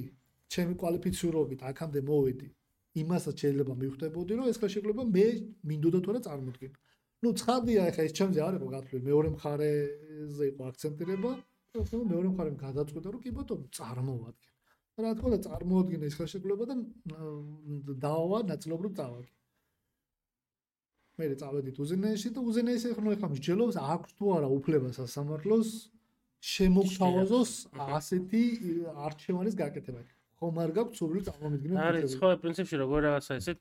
ჩემი 0.52 0.74
კვალიფიციურობით 0.82 1.60
აქამდე 1.70 2.00
მოვედი 2.10 2.48
იმასაც 3.02 3.34
შეიძლება 3.42 3.74
მივხვდებოდი 3.82 4.32
რომ 4.38 4.46
ეს 4.50 4.58
ხელშეკრულება 4.62 5.04
მე 5.14 5.26
მინდოდა 5.70 5.98
თუ 6.04 6.08
არა 6.12 6.20
წარმოდგინო 6.26 6.76
ну 7.22 7.32
ცხადია 7.40 7.86
ეხა 7.90 8.02
ეს 8.08 8.12
ჩემზე 8.18 8.40
არ 8.46 8.54
იყო 8.58 8.68
გათვლილი 8.74 9.04
მეორე 9.10 9.28
მხარეზე 9.36 10.44
იყო 10.52 10.62
აქცენტირება 10.70 11.30
ხო 11.76 12.00
მეორე 12.12 12.28
მხარემ 12.32 12.56
გადაწყვეტა 12.60 13.08
რომ 13.12 13.20
კი 13.24 13.30
ბატონო 13.38 13.66
წარმოვადგენ. 13.78 14.52
რა 14.98 15.10
თქმა 15.18 15.28
უნდა 15.30 15.40
წარმოადგენ 15.46 16.00
ეს 16.08 16.14
ხელშეკრულება 16.18 16.64
და 16.70 16.76
დაავა 18.04 18.38
ნაწილობრივ 18.50 18.92
წავაგე. 18.98 19.30
მე 21.18 21.24
წავედით 21.42 21.76
უზენაეში 21.82 22.28
და 22.34 22.40
უზენაესი 22.50 22.94
ხო 22.96 23.02
ახლა 23.14 23.28
მსჯელობს 23.34 23.76
აქვს 23.94 24.10
თუ 24.18 24.24
არა 24.38 24.48
უფლება 24.58 24.88
სასამართლოს 24.98 25.68
შემოგთავაზოს 26.38 27.52
ასეთი 27.98 28.42
არჩევანის 29.06 29.54
გაკეთება. 29.62 30.02
ხომ 30.38 30.58
არ 30.62 30.70
გაქვს 30.78 30.98
სურვილი 30.98 31.22
წარმომიდგინო? 31.28 31.74
არის 31.82 32.12
ხო 32.18 32.28
პრინციპში 32.42 32.76
როგორ 32.78 32.98
რაღაცა 33.06 33.32
ესეთ 33.42 33.58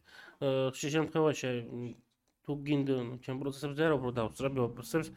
ხშირ 0.73 0.89
შემთხვევაში 0.95 1.49
თუ 2.45 2.51
გინდ 2.67 2.87
ჩემ 3.25 3.37
პროცესებზე 3.41 3.83
რა 3.89 3.95
უფრო 3.97 4.09
დავსწრები 4.21 4.57
პროცესებს 4.77 5.09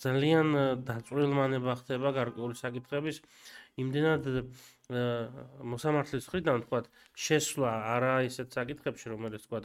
ძალიან 0.00 0.46
დაწვრილმანება 0.88 1.72
ხდება 1.82 2.08
გარკვეული 2.16 2.56
საკითხების. 2.56 3.20
იმდენად 3.80 4.26
მოსამართლის 4.92 6.26
ხრიდან 6.28 6.64
თქვა 6.66 6.80
შესვლა 7.16 7.70
არა 7.96 8.12
ისეთ 8.28 8.52
საკითხებში 8.52 9.06
რომელიც 9.12 9.46
თქვა 9.48 9.60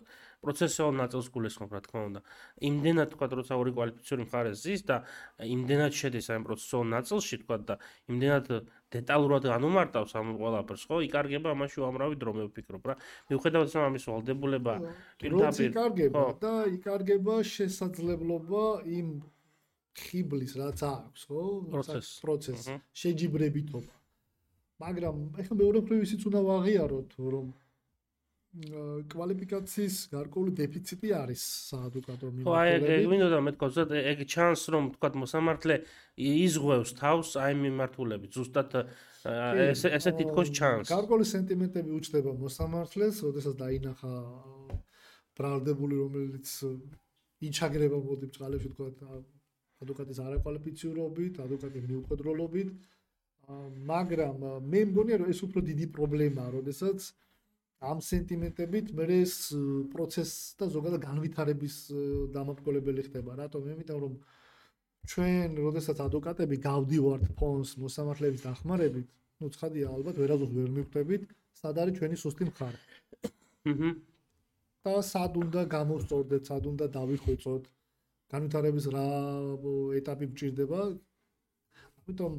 პროცესუალ 0.45 0.93
ნაწილს 0.95 1.27
გულისხმობ 1.35 1.71
რა 1.75 1.81
თქმა 1.83 2.01
უნდა. 2.07 2.21
იმდენად 2.69 3.07
თქვა 3.11 3.27
როცა 3.35 3.53
ორი 3.59 3.71
კვალიფიციური 3.75 4.23
მხარე 4.27 4.51
ზის 4.55 4.81
და 4.87 4.97
იმდენად 5.43 5.91
შედის 5.91 6.27
ამ 6.31 6.47
პროცესუალ 6.47 6.87
ნაწილში 6.95 7.35
თქვა 7.43 7.57
და 7.67 7.75
იმდენად 8.07 8.45
დეტალურად 8.95 9.43
განუმარტავს 9.51 10.11
ამ 10.15 10.27
ყველაფერს 10.39 10.83
ხო 10.87 10.95
იკარგება 11.11 11.51
ამაში 11.51 11.77
უამრავი 11.83 12.15
დრო 12.21 12.31
მე 12.37 12.43
ვფიქრობ 12.47 12.83
რა. 12.87 12.95
მიუხედავად 13.27 13.67
ამ 13.75 13.83
ამის 13.91 14.03
ვალდებულება 14.07 14.73
პირდაპირ 15.19 15.69
იკარგება 15.75 16.23
და 16.39 16.53
იკარგება 16.77 17.35
შესაძლებლობა 17.43 18.63
იმ 18.87 19.07
ხიბლის 19.97 20.53
რაც 20.61 20.79
აქვს, 20.87 21.21
ხო? 21.27 21.43
პროცეს. 21.73 22.07
პროცეს. 22.23 22.61
შეჯიბრებითობა. 23.01 23.93
მაგრამ 24.77 25.15
ეხლა 25.41 25.55
მეორე 25.57 25.79
მხრივ 25.83 25.99
ისიც 26.05 26.21
უნდა 26.29 26.39
ვაღიაროთ, 26.47 27.11
რომ 27.17 27.47
კვალიფიკაციის 28.57 29.95
გარკვეული 30.09 30.51
დეფიციტი 30.57 31.09
არის 31.13 31.41
საადვოკატო 31.69 32.29
მიმართულებით. 32.33 32.47
ხო, 32.47 32.53
აი, 32.57 33.05
მინდოდა 33.11 33.39
მეთქვა, 33.47 33.67
ზუსტად 33.69 33.91
ეგ 34.11 34.19
ჩანს, 34.33 34.61
რომ 34.73 34.83
თქვა 34.97 35.09
მოსამართლე 35.21 35.75
იზღვევს 36.17 36.91
თავს 36.97 37.29
აი 37.37 37.53
მიმართულებით. 37.65 38.31
ზუსტად 38.33 38.69
ესე 39.27 39.87
ესე 39.97 40.11
თითქოს 40.17 40.49
ჩანს. 40.57 40.87
გარკვეული 40.89 41.25
სენტიმენტები 41.33 41.89
უჩნდება 41.99 42.31
მოსამართლეს, 42.41 43.15
ოდესაც 43.29 43.55
დაინახა 43.61 44.13
ბრალდებული, 45.37 45.95
რომელიც 46.01 46.47
იჩაგრება 47.45 47.97
მოდი 48.01 48.25
ბწყალებში 48.31 48.69
თქვა 48.73 48.87
ადვოკატის 49.83 50.19
არაკვალიფიციურობით, 50.25 51.39
ადვოკატის 51.45 51.85
მიუხედროლობით. 51.91 52.69
მაგრამ 53.91 54.37
მე 54.71 54.81
მგონია 54.91 55.17
რომ 55.21 55.27
ეს 55.31 55.39
უფრო 55.47 55.59
დიდი 55.69 55.85
პრობლემაა, 55.95 56.49
როდესაც 56.57 56.99
ამ 57.79 58.01
სენტიმენტებით 58.01 58.87
მე 58.97 59.05
ეს 59.21 59.35
პროცესს 59.93 60.57
და 60.59 60.65
ზოგადად 60.73 61.01
განვითარების 61.07 61.75
დამოკიდებელი 62.33 63.01
ხდება. 63.07 63.31
რატომ? 63.37 63.61
იმიტომ 63.71 63.99
რომ 64.03 64.13
ჩვენ 65.07 65.49
როდესაც 65.63 65.97
ადვოკატები 66.07 66.55
გავდივართ 66.67 67.23
ფონს 67.39 67.77
მოსამართლეების 67.79 68.41
დახმარებით, 68.43 69.07
ну 69.39 69.45
ცხადია 69.55 69.87
ალბათ 69.95 70.15
ვერაზოს 70.19 70.51
ვერ 70.57 70.69
მიხვდებით, 70.77 71.21
სად 71.55 71.75
არის 71.79 71.93
ჩვენი 71.99 72.15
სუსტი 72.19 72.43
მხარე. 72.51 72.79
აჰა. 73.71 73.89
და 74.83 74.93
სად 75.03 75.33
უნდა 75.43 75.61
გამოვსწორდეთ, 75.71 76.43
სად 76.49 76.63
უნდა 76.71 76.85
დავიხვეწოთ. 76.97 77.63
განვითარების 78.31 78.85
რა 78.95 79.07
ეტაპი 79.99 80.25
გჭირდება. 80.31 80.81
ამიტომ 81.99 82.33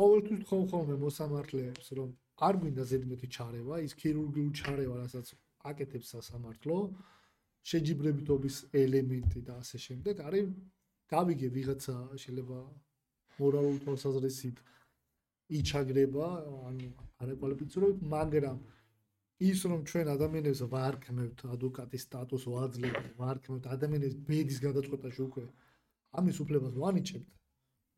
ყოველთვის 0.00 0.40
ხომ 0.48 0.62
ხოლმე 0.72 0.96
მოსამართლეებს 1.04 1.86
რომ 1.98 2.10
არ 2.48 2.54
გვინდა 2.60 2.84
ზედმეტი 2.90 3.28
ჩარევა, 3.36 3.74
ის 3.86 3.92
ქირურგიული 4.00 4.52
ჩარევა, 4.60 4.94
რასაც 5.04 5.26
აკეთებს 5.70 6.08
სასამართლო, 6.14 6.76
შეჯიბრებითობის 7.70 8.56
ელემენტი 8.82 9.40
და 9.46 9.54
ასე 9.62 9.78
შემდეგ, 9.86 10.22
არის 10.26 10.46
გავიგე 11.12 11.48
ვიღაცა 11.56 11.96
შეიძლება 12.22 12.58
მორალურ 13.38 13.76
თვალსაზრისით 13.84 14.56
იჩაგრება, 15.60 16.26
ანუ 16.68 16.88
არაკვალიფიცირებთ, 17.22 17.98
მაგრამ 18.14 18.58
ის 19.50 19.60
რომ 19.70 19.80
ჩვენ 19.90 20.06
ადამიანებს 20.14 20.60
ვარქმევთ 20.72 21.38
ადვოკატის 21.54 22.02
სტატუსს 22.06 22.48
ვაძლევთ, 22.54 23.04
ვარქმევთ 23.20 23.64
ადამიანებს 23.74 24.16
ბედის 24.28 24.58
გადაწყვეტაში 24.66 25.20
უკვე 25.28 25.44
ამის 26.20 26.36
უფლებას 26.44 26.74
ვანიჭებთ. 26.82 27.28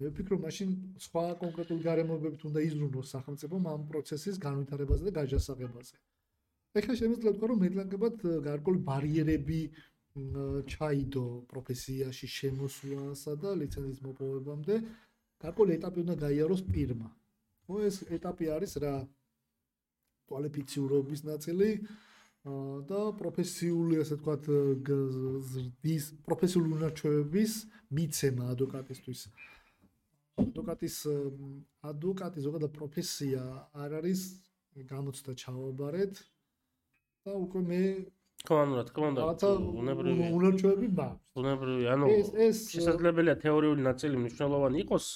მე 0.01 0.07
ვფიქრობ, 0.11 0.41
მაშინ 0.47 0.71
სხვა 1.07 1.25
კონკრეტულ 1.43 1.81
გარემოებებით 1.89 2.43
უნდა 2.49 2.61
იზრუნოს 2.69 3.11
სახელმწიფო 3.15 3.57
ამ 3.75 3.83
პროცესის 3.91 4.37
განვითარებაზე 4.47 5.03
და 5.07 5.13
გაჯასაღებაზე. 5.19 5.97
ეხლა 6.79 6.95
შემიძლია 7.01 7.31
ვთქვა, 7.35 7.47
რომ 7.51 7.59
მეტლაკებად 7.65 8.17
გარკვეული 8.49 8.81
ბარიერები 8.91 9.61
ჩაიდო 10.15 11.25
პროფესიაში 11.51 12.27
შემოსვლასა 12.39 13.33
და 13.43 13.51
ლიცენზიის 13.61 14.01
მოპოვებამდე 14.07 14.75
გარკვეული 15.45 15.71
ეტაპი 15.79 15.99
უნდა 16.05 16.15
გაიაროს 16.25 16.63
პირმა. 16.71 17.09
ო 17.71 17.75
ეს 17.89 17.97
ეტაპი 18.17 18.45
არის 18.57 18.73
რა 18.85 18.95
კვალიფიციურობის 20.31 21.25
ნაწილი 21.31 21.71
და 22.91 23.01
პროფესიული 23.21 24.01
ასე 24.05 24.19
ვთქვათ 24.21 24.49
ზრდის 25.53 26.05
პროფესიული 26.29 26.77
უნარჩვევების 26.77 27.53
მიცემა 27.97 28.51
ადვოკატისთვის. 28.55 29.21
ადვოკატის 30.43 30.97
ადვოკატი 31.91 32.43
ზოგადად 32.45 32.73
პროფესია 32.75 33.43
არ 33.85 33.97
არის 34.03 34.21
გამოცდა 34.91 35.33
ჩავაბარეთ 35.43 36.15
და 37.25 37.33
უკვე 37.39 37.61
მე 37.71 37.81
ხო 38.45 38.57
ანუ 38.61 38.73
რა 38.77 38.85
თქმა 38.91 39.07
უნდა 39.15 39.51
უნებრივი 39.83 40.27
უნარჩვევები 40.39 40.89
მაქვს 40.99 41.41
უნებრივი 41.43 41.85
ანუ 41.95 42.09
ეს 42.49 42.59
შესაძლებელია 42.75 43.37
თეორიული 43.45 43.87
ნაწილი 43.87 44.21
მნიშვნელოვანი 44.25 44.83
იყოს 44.85 45.07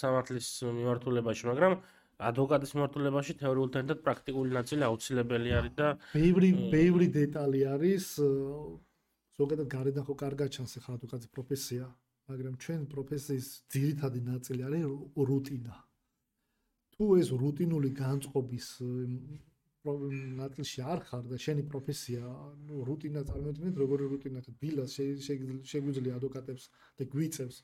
სამართლის 0.00 0.48
მიმართულებაში 0.78 1.50
მაგრამ 1.52 1.76
ადვოკატის 2.18 2.74
მიმართულებაში 2.74 3.38
თეორიულ 3.42 3.70
თანაც 3.76 4.02
პრაქტიკული 4.06 4.50
ნაწილი 4.58 4.82
აუცილებელი 4.88 5.54
არის 5.60 5.74
და 5.78 5.88
ბევრი 6.14 6.50
ბევრი 6.74 7.06
დეტალი 7.18 7.60
არის 7.74 8.10
ზოგადად 9.38 9.68
გარედან 9.74 10.04
ხო 10.08 10.14
კარგად 10.24 10.54
ჩანს 10.58 10.78
ახლა 10.80 10.98
ადვოკატის 10.98 11.30
პროფესია 11.36 11.86
მაგრამ 12.28 12.56
ჩვენ 12.62 12.80
პროფესიის 12.92 13.46
ძირითადი 13.72 14.20
ნაწილი 14.30 14.62
არის 14.68 14.82
რუტინა. 15.28 15.76
თუ 16.92 17.04
ეს 17.20 17.28
რუტინული 17.42 17.90
განწყობის 18.02 18.66
ნაწილში 20.40 20.80
არ 20.92 21.00
ხარ 21.08 21.24
და 21.30 21.36
შენი 21.44 21.62
პროფესია, 21.72 22.22
ნუ 22.68 22.76
რუტინა 22.88 23.20
წარმოიდგინეთ, 23.28 23.74
როგორი 23.82 24.04
რუტინა 24.12 24.40
ხარ, 24.44 24.56
დილას 24.60 24.92
შეგვიძლია 25.72 26.18
ადვოკატებს 26.18 26.64
და 26.98 27.02
გვიწევს 27.12 27.56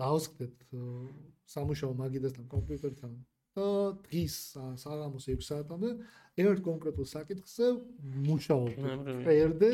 დაუსკდეთ 0.00 0.54
სამუშაო 1.54 1.92
მაგიდასთან 2.02 2.46
კომპიუტერთან. 2.54 3.12
და 3.18 3.29
დღის 3.56 4.34
საღამოს 4.84 5.24
6 5.30 5.46
საათამდე 5.50 5.90
ერთ 6.44 6.60
კონკრეტულ 6.68 7.06
საკითხზე 7.14 7.66
მუშაობ. 8.28 8.68
პერდე 9.26 9.70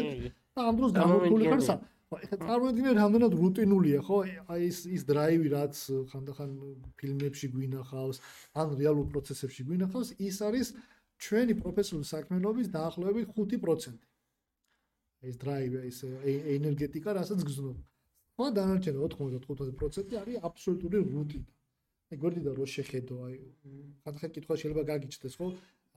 და 0.57 0.61
ამ 0.71 0.75
დროს 0.81 0.91
გამოვიდული 0.97 1.45
ხარ 1.53 1.63
სა 1.69 1.77
ეხლა 2.07 2.37
წარმოიდგინე 2.39 2.91
რამდენად 2.97 3.33
რუტინულია 3.35 4.01
ხო 4.07 4.19
აი 4.55 4.61
ის 4.71 4.79
ის 4.97 5.03
დრაივი 5.11 5.49
რაც 5.53 5.75
ხანდახან 6.11 6.51
ფილმებში 6.99 7.47
გვინახავს 7.55 8.21
ან 8.63 8.77
რეალურ 8.81 9.07
პროცესებში 9.11 9.67
გვინახავს 9.67 10.13
ის 10.23 10.39
არის 10.49 10.69
ჩვენი 11.25 11.55
პროფესიული 11.61 12.07
საქმიანობის 12.07 12.71
დაახლოებით 12.77 13.27
5%. 13.35 13.99
ეს 15.27 15.37
დრაივი, 15.43 15.79
ეს 15.91 15.99
ენერგეტიკა, 16.57 17.11
რასაც 17.19 17.41
გზნობ. 17.49 17.77
ხო, 18.37 18.47
დანარჩენი 18.59 18.99
95% 19.01 20.17
არის 20.23 20.43
აბსოლუტური 20.49 20.99
რუტინა. 21.11 21.56
აი 22.07 22.17
გვერდიდან 22.23 22.55
რო 22.55 22.67
შეხედო, 22.71 23.17
აი 23.27 23.37
ხათხა 24.07 24.29
კითხვა 24.35 24.55
შეიძლება 24.61 24.83
გაგიჩნდეს, 24.91 25.35
ხო? 25.39 25.47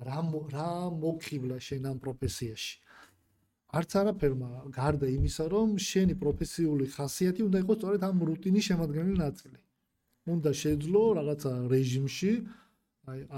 რა 0.08 0.20
რა 0.54 0.70
მოგხიბლა 1.04 1.58
შენ 1.68 1.84
ამ 1.92 1.98
პროფესიაში? 2.06 2.74
არც 3.78 3.92
არაფერმა 4.02 4.50
გარდა 4.74 5.08
იმისა, 5.14 5.46
რომ 5.54 5.78
შენი 5.78 6.16
პროფესიული 6.24 6.86
ხასიათი 6.96 7.42
უნდა 7.46 7.58
იყოს 7.64 7.78
სწორედ 7.78 8.02
ამ 8.10 8.18
რუტინის 8.30 8.68
შემადგენელი 8.70 9.16
ნაწილი. 9.22 9.60
უნდა 10.34 10.52
შეძლო 10.62 11.04
რაღაცა 11.20 11.52
რეჟიმში, 11.74 12.32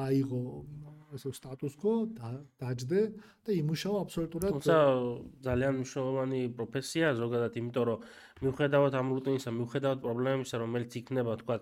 აიღო 0.05 0.41
ესე 1.15 1.31
სტატუსკო 1.35 1.93
დაჯდე 2.61 3.01
და 3.43 3.51
იმუშაო 3.51 3.95
აბსოლუტურად. 4.03 4.51
თუმცა 4.55 4.77
ძალიან 5.47 5.73
მნიშვნელოვანი 5.79 6.41
პროფესია 6.55 7.07
ზოგადად 7.19 7.53
იმიტომ 7.61 7.83
რომ 7.89 7.99
მიუხედავად 8.41 8.93
ამ 8.97 9.07
რუტინისა 9.15 9.51
მიუხედავად 9.59 9.99
პრობლემებისა 10.05 10.55
რომელიც 10.63 10.91
იქნება 11.01 11.31
თქვა 11.41 11.55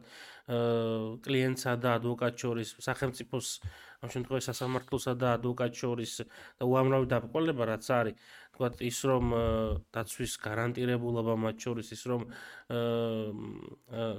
კლიენტსა 1.26 1.72
და 1.84 1.89
ადვოკატ 2.00 2.34
შორის 2.43 2.69
სახელმწიფოს 2.88 3.48
ამ 4.00 4.10
შემთხვევაში 4.15 4.48
სასამართლოსა 4.50 5.13
და 5.19 5.28
ადვოკატ 5.38 5.74
შორის 5.82 6.13
და 6.60 6.63
უამრავი 6.69 7.08
დაბრკოლება 7.13 7.63
რაც 7.74 7.86
არის 8.00 8.15
თქვა 8.56 8.69
ის 8.91 9.00
რომ 9.12 9.26
დაცვის 9.95 10.34
გარანტირებულობა 10.45 11.34
მათ 11.43 11.56
შორის 11.67 11.88
ის 11.95 12.04
რომ 12.12 12.22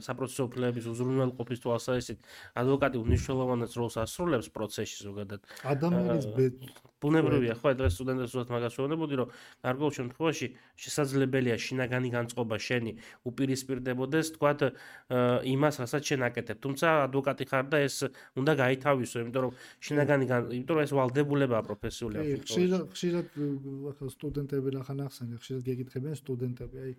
საპროცესო 0.05 0.43
უფლებების 0.51 0.87
უზრუნველყოფის 0.93 1.63
თვალსაზრისით 1.65 2.19
ადვოკატი 2.61 2.97
უნიშნულოვანეს 3.01 3.73
როლს 3.81 3.97
ასრულებს 4.05 4.49
პროცესში 4.55 4.99
ზოგადად. 5.07 5.41
ადამიანის 5.65 6.27
ბუნებრივია 7.01 7.55
ხო 7.57 7.73
დღეს 7.81 7.93
სტუდენტებს 7.97 8.33
უბრალოდ 8.37 8.51
მაგას 8.53 8.75
ვეუბნებოდი 8.77 9.15
რომ 9.21 9.29
გარკვეულ 9.65 9.93
შემთხვევაში 9.99 10.47
შესაძლებელია 10.85 11.57
შინაგანი 11.57 12.09
განწყობა 12.13 12.57
შენი 12.61 12.93
უპირისპირდებოდეს 13.25 14.27
თქვა 14.37 14.53
იმას 15.49 15.75
რასაც 15.81 16.03
შენ 16.11 16.21
აკეთებ. 16.29 16.57
თუმცა 16.61 16.87
ადვოკატი 17.09 17.45
ხარ 17.49 17.65
და 17.73 17.79
ეს 17.89 17.97
უნდა 18.37 18.53
გაითავისო 18.61 19.17
იმიტომ 19.25 19.43
რომ 19.49 19.53
შინაგანი 19.81 20.25
იმიტომ 20.61 20.75
რომ 20.77 20.85
ეს 20.85 20.93
ვალდებულებაა 20.99 21.63
პროფესიული 21.69 22.17
ხშირად 22.45 22.83
ხშირად 22.93 23.27
ახლა 23.93 24.09
სტუდენტები 24.17 24.69
რა 24.77 24.83
ხან 24.85 25.01
ახსენე 25.07 25.37
ხშირად 25.41 25.63
გეკითხებიან 25.69 26.17
სტუდენტები 26.21 26.77
აი 26.85 26.93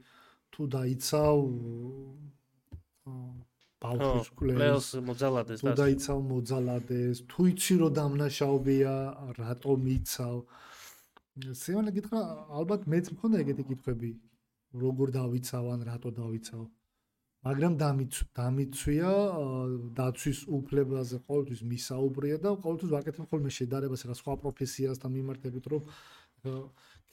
თუ 0.51 0.61
დაიცავ 0.75 1.37
ბავშვის 3.81 4.27
კლეს 4.37 4.89
მოძალადეს 5.09 5.63
და 5.65 5.71
თუ 5.71 5.77
დაიცავ 5.81 6.19
მოძალადეს 6.31 7.21
თუ 7.31 7.45
იცი 7.51 7.75
რომ 7.81 7.95
დამნაშაობია 7.97 8.93
რატომ 9.39 9.87
იცავ. 9.95 10.35
სიმონა 11.61 11.91
გითხრა 11.95 12.21
ალბათ 12.61 12.85
მეც 12.93 13.05
მქონდა 13.15 13.41
ეგეთი 13.45 13.63
კითხვები 13.71 14.11
როგორ 14.85 15.07
დავიცავ 15.17 15.65
ან 15.73 15.81
რატო 15.89 16.13
დავიცავ. 16.21 16.63
მაგრამ 17.41 17.73
დამიცვ 17.81 18.25
დამიცვია 18.37 19.11
დაცვის 19.97 20.39
უფლებაზე 20.57 21.17
ყოველთვის 21.25 21.61
მისაუბრია 21.71 22.37
და 22.43 22.49
ყოველთვის 22.65 22.91
ვაკეთებ 22.95 23.25
ხოლმე 23.31 23.51
შედარებას 23.57 24.05
რა 24.09 24.15
სხვა 24.21 24.33
პროფესიასთან 24.45 25.11
მიმართებით 25.17 25.65
რომ 25.73 25.81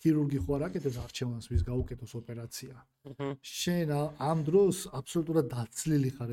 ქირურგი 0.03 0.39
ხო 0.45 0.51
არ 0.57 0.63
აკეთებს 0.69 0.99
არჩევანს 1.05 1.47
ვის 1.51 1.63
გაუკეთოს 1.69 2.13
ოპერაცია. 2.21 2.75
შენ 3.43 3.89
ამ 4.31 4.39
დროს 4.49 4.77
აბსოლუტურად 4.99 5.47
დაცლილი 5.55 6.11
ხარ 6.17 6.31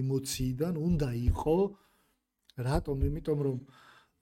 ემოციიდან, 0.00 0.72
უნდა 0.88 1.08
იყო 1.32 1.56
რატომ? 2.68 2.96
იმიტომ 3.08 3.38
რომ 3.46 3.58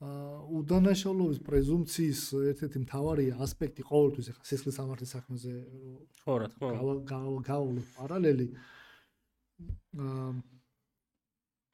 უდანაშაულობის 0.00 1.38
პრეზუმციის 1.44 2.20
ერთ-ერთი 2.50 2.78
მთავარი 2.84 3.24
ასპექტი 3.44 3.82
ყოველთვის 3.84 4.30
ახლა 4.32 4.44
სისხლის 4.50 4.76
სამართლის 4.80 5.10
საქმეზე 5.14 5.52
ხო 6.24 6.34
რა 6.40 6.48
თქმა 6.54 6.70
უნდა 6.80 7.02
გავავლე 7.50 7.82
პარალელი 7.96 8.46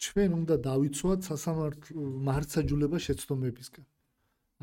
ჩვენ 0.07 0.31
უნდა 0.41 0.55
დავიცვათ 0.69 1.21
სასამართლო 1.31 2.03
მართსაჯულება 2.29 2.99
შეცდომებისგან. 3.07 3.85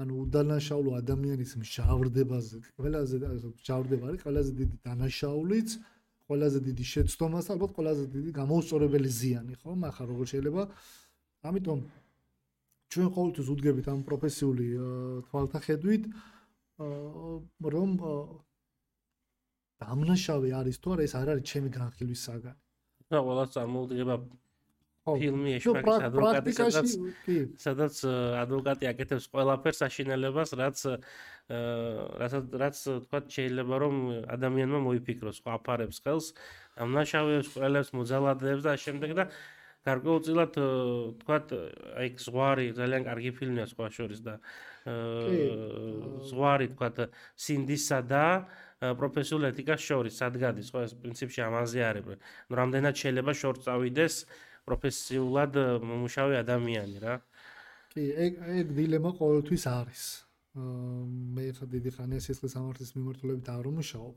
ანუ 0.01 0.13
უდანაშაულო 0.23 0.91
ადამიანის 1.01 1.51
მჟავრდებაზე 1.61 2.57
ყველაზე 2.77 3.15
მჟავრდება 3.53 4.03
არის 4.09 4.21
ყველაზე 4.25 4.51
დიდი 4.59 4.75
დანაშაულიც 4.87 5.69
ყველაზე 6.29 6.59
დიდი 6.67 6.83
შეცდომას 6.93 7.45
ალბათ 7.53 7.71
ყველაზე 7.77 8.05
დიდი 8.15 8.31
გამოუსწორებელი 8.39 9.09
ზიანი 9.19 9.53
ხო 9.61 9.71
მაგრამ 9.83 10.05
როგორ 10.11 10.25
შეიძლება. 10.33 10.63
ამიტომ 11.49 11.79
ჩვენ 12.91 13.07
ყოველთვის 13.15 13.47
უდგებით 13.53 13.85
ამ 13.93 13.99
პროფესიული 14.07 14.65
თვალთახედვით 15.29 16.03
რომ 17.75 17.91
დამნაშავე 19.83 20.49
არის 20.59 20.77
თუ 20.81 20.87
არა 20.93 21.03
ეს 21.07 21.13
არ 21.21 21.27
არის 21.33 21.45
ჩემი 21.51 21.69
განხილვის 21.77 22.21
საგანი. 22.27 22.59
და 23.13 23.17
ყველა 23.25 23.45
წარმოუდგება 23.53 24.15
ფილმი 25.03 25.55
ეშმაკის 25.59 26.03
ადვოკატი 26.07 26.53
სადაც 26.57 26.91
სადაც 27.59 27.95
ადვოკატი 28.43 28.89
აკეთებს 28.91 29.25
ყველაფერს 29.33 29.81
აშინელებას 29.87 30.53
რაც 30.59 30.83
რასაც 32.23 32.55
რაც 32.61 32.77
თქვა 33.07 33.19
შეიძლება 33.35 33.75
რომ 33.83 33.97
ადამიანმა 34.35 34.79
მოიფიქროს 34.87 35.43
ხო 35.43 35.57
აფარებს 35.59 35.99
ხელს 36.07 36.27
ამნაშავეებს 36.87 37.51
ყველებს 37.57 37.89
მოძალადებს 37.99 38.63
და 38.63 38.73
შემდეგ 38.79 39.11
და 39.19 39.25
გარკვეულწილად 39.83 40.53
თქვა 41.19 41.37
აი 41.99 42.07
ზღვარი 42.23 42.67
ძალიან 42.79 43.03
კარგი 43.03 43.31
ფილმია 43.35 43.65
სხვა 43.67 43.87
შორის 43.91 44.23
და 44.23 44.39
ზღვარი 46.31 46.67
თქვა 46.71 47.09
სინდისა 47.35 47.99
და 48.07 48.25
პროფესიულ 48.95 49.51
ეთიკას 49.51 49.83
შორის 49.83 50.15
სადგადის 50.23 50.71
ხო 50.71 50.87
ეს 50.87 50.95
პრინციპში 51.03 51.43
ამაზე 51.43 51.83
არის 51.91 52.07
რამდენად 52.59 52.95
შეიძლება 53.03 53.31
შორს 53.43 53.67
წავიდეს 53.67 54.15
პროფესიულად 54.67 55.57
მომუშავე 55.89 56.37
ადამიანი 56.43 57.01
რა. 57.03 57.15
კი 57.93 58.03
ეგ 58.25 58.37
ეგ 58.59 58.75
დილემა 58.77 59.11
ყოველთვის 59.19 59.63
არის. 59.71 60.03
მე 61.35 61.45
ხა 61.57 61.65
დიდი 61.73 61.91
ხანია 61.97 62.21
სიცხლის 62.25 62.53
სამართლის 62.55 62.91
მიმართულებით 62.97 63.47
არ 63.55 63.65
ვმუშაობ 63.69 64.15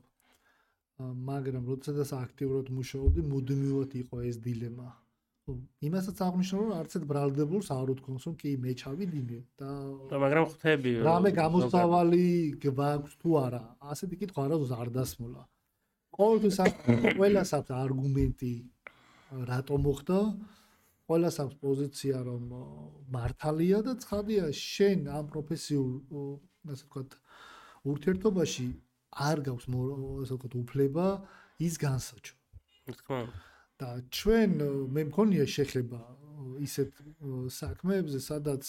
მაგრამ 1.29 1.65
როდესაც 1.71 2.13
აქტიურად 2.17 2.69
მუშაობდი 2.77 3.21
მუდმივად 3.31 3.91
იყო 4.01 4.21
ეს 4.29 4.37
დილემა. 4.45 4.87
იმასაც 5.87 6.17
აღნიშნო 6.27 6.57
რომ 6.61 6.71
არცეთ 6.77 7.03
ბრალდებულს 7.11 7.67
არ 7.75 7.91
უთქვამს 7.93 8.23
რომ 8.27 8.33
კი 8.41 8.49
მე 8.63 8.71
ჩავიდინე 8.81 9.37
და 9.61 9.69
და 10.11 10.17
მაგრამ 10.23 10.47
ხვდები 10.53 10.91
რამე 11.07 11.29
გამოსავალი 11.37 12.25
გვაქვს 12.65 13.13
თუ 13.21 13.37
არა. 13.45 13.63
ასეთი 13.93 14.15
კითხვა 14.23 14.41
არასდროს 14.47 14.73
არ 14.81 14.89
დასმულა 14.97 15.43
ყოველთვის 16.17 16.57
ყველას 17.17 17.51
აქვს 17.59 17.73
არგუმენტი 17.77 18.51
რატომ 19.31 19.79
მოხდა? 19.87 20.19
ყველას 21.07 21.35
აქვს 21.43 21.55
პოზიცია 21.63 22.17
რომ 22.27 22.43
მართალია 23.15 23.79
და 23.87 23.93
ცხადია 24.03 24.51
შენ 24.51 25.07
ამ 25.07 25.25
პროფესიულ 25.31 25.91
ასე 26.67 26.83
ვთქვათ 26.83 27.11
ურთიერთობაში 27.87 28.67
არ 29.27 29.37
გაქვს 29.47 29.67
ასე 29.71 30.33
ვთქვათ 30.35 30.53
უფლება 30.63 31.05
ის 31.63 31.73
განსაჩო. 31.79 32.33
თქმა 32.91 33.21
და 33.77 33.89
ჩვენ 34.09 34.51
მე 34.89 35.01
მქონია 35.13 35.45
შეხება 35.45 36.01
ისეთ 36.65 36.91
საქმეებზე, 37.53 38.19
სადაც 38.25 38.63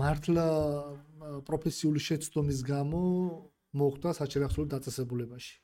მართლა 0.00 0.46
პროფესიული 1.46 2.00
შეცდომის 2.02 2.60
გამო 2.66 3.02
მოხდა 3.78 4.10
საჩერახსოვრო 4.20 4.68
დაწესებულებაში. 4.74 5.54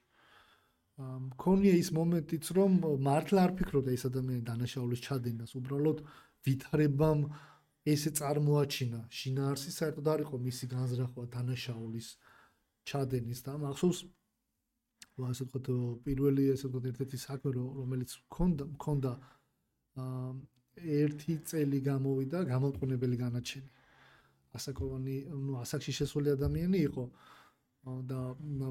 მქონია 1.01 1.75
ის 1.81 1.89
მომენტიც, 1.97 2.45
რომ 2.59 2.73
მართლა 3.07 3.41
არ 3.47 3.53
ფიქრობდა 3.59 3.91
ეს 3.97 4.05
ადამიანი 4.11 4.43
დანაშაულის 4.49 5.01
ჩადენას, 5.07 5.51
უბრალოდ 5.59 5.99
ვითარებამ 6.47 7.21
ესე 7.93 8.11
წარმოაჩინა. 8.19 9.01
შინაარსი 9.19 9.71
საერთოდ 9.79 10.07
არ 10.15 10.21
იყო 10.27 10.37
მისი 10.47 10.65
განზრახვა 10.75 11.25
დანაშაულის 11.37 12.09
ჩადენის 12.87 13.41
და 13.47 13.55
მახსოვს 13.63 13.99
ასე 15.31 15.45
ვთქვათ 15.47 15.67
პირველი 16.07 16.45
ასე 16.55 16.69
ვთქვათ 16.69 16.85
ერთ-ერთი 16.91 17.19
საქმე 17.25 17.51
რომელიც 17.59 18.11
მქონდა 18.27 18.65
მქონდა 18.75 19.13
ერთი 20.99 21.35
წელი 21.51 21.79
გამოვიდა 21.89 22.39
გამოკონებელი 22.53 23.17
განაჩენი 23.23 23.69
ასაკოვანი 24.59 25.17
ნუ 25.47 25.59
ასაკში 25.63 25.93
შესული 26.01 26.33
ადამიანი 26.37 26.79
იყო 26.89 27.05
და 28.11 28.21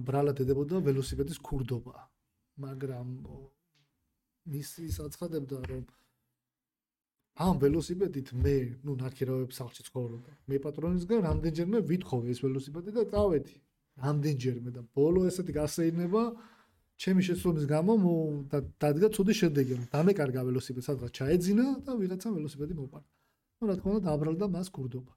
ბრალად 0.08 0.42
ედებოდა 0.44 0.82
ველოსიპედის 0.88 1.40
ქურდობა 1.48 2.11
მაგრამ 2.66 3.08
ის 4.62 4.70
ის 4.84 5.00
აცხადებდა 5.06 5.58
რომ 5.72 5.84
ამ 7.46 7.56
ველოსიპედით 7.64 8.34
მე 8.44 8.56
ნუ 8.86 8.96
ნარქირავებს 9.02 9.60
სახლში 9.62 9.84
ცხოვრობდა 9.88 10.32
მე 10.52 10.58
პატრონისგან 10.66 11.20
რამდენჯერმე 11.28 11.80
ვითხოვე 11.92 12.34
ეს 12.34 12.40
ველოსიპედი 12.44 12.96
და 12.98 13.04
წავედი 13.14 13.56
ამდენჯერმე 14.12 14.72
და 14.78 14.82
ბოლო 14.98 15.28
ესეთი 15.30 15.56
გასეირნება 15.60 16.24
ჩემი 17.02 17.22
შეცდომის 17.26 17.66
გამო 17.72 17.94
და 18.52 18.62
დადგა 18.82 19.08
ცუდი 19.16 19.34
შედეგი 19.42 19.74
რომ 19.78 19.86
დამეკარგა 19.96 20.42
ველოსიპედი 20.48 20.86
სადღაც 20.86 21.12
ჩაეძინა 21.18 21.66
და 21.86 21.92
ვიღაცა 22.02 22.30
ველოსიპედი 22.36 22.74
მოპარა. 22.78 23.08
ну 23.58 23.64
რა 23.70 23.76
თქმა 23.80 23.90
უნდა 23.94 24.04
დაბრალდა 24.10 24.46
მას 24.56 24.68
ქურდობა. 24.76 25.14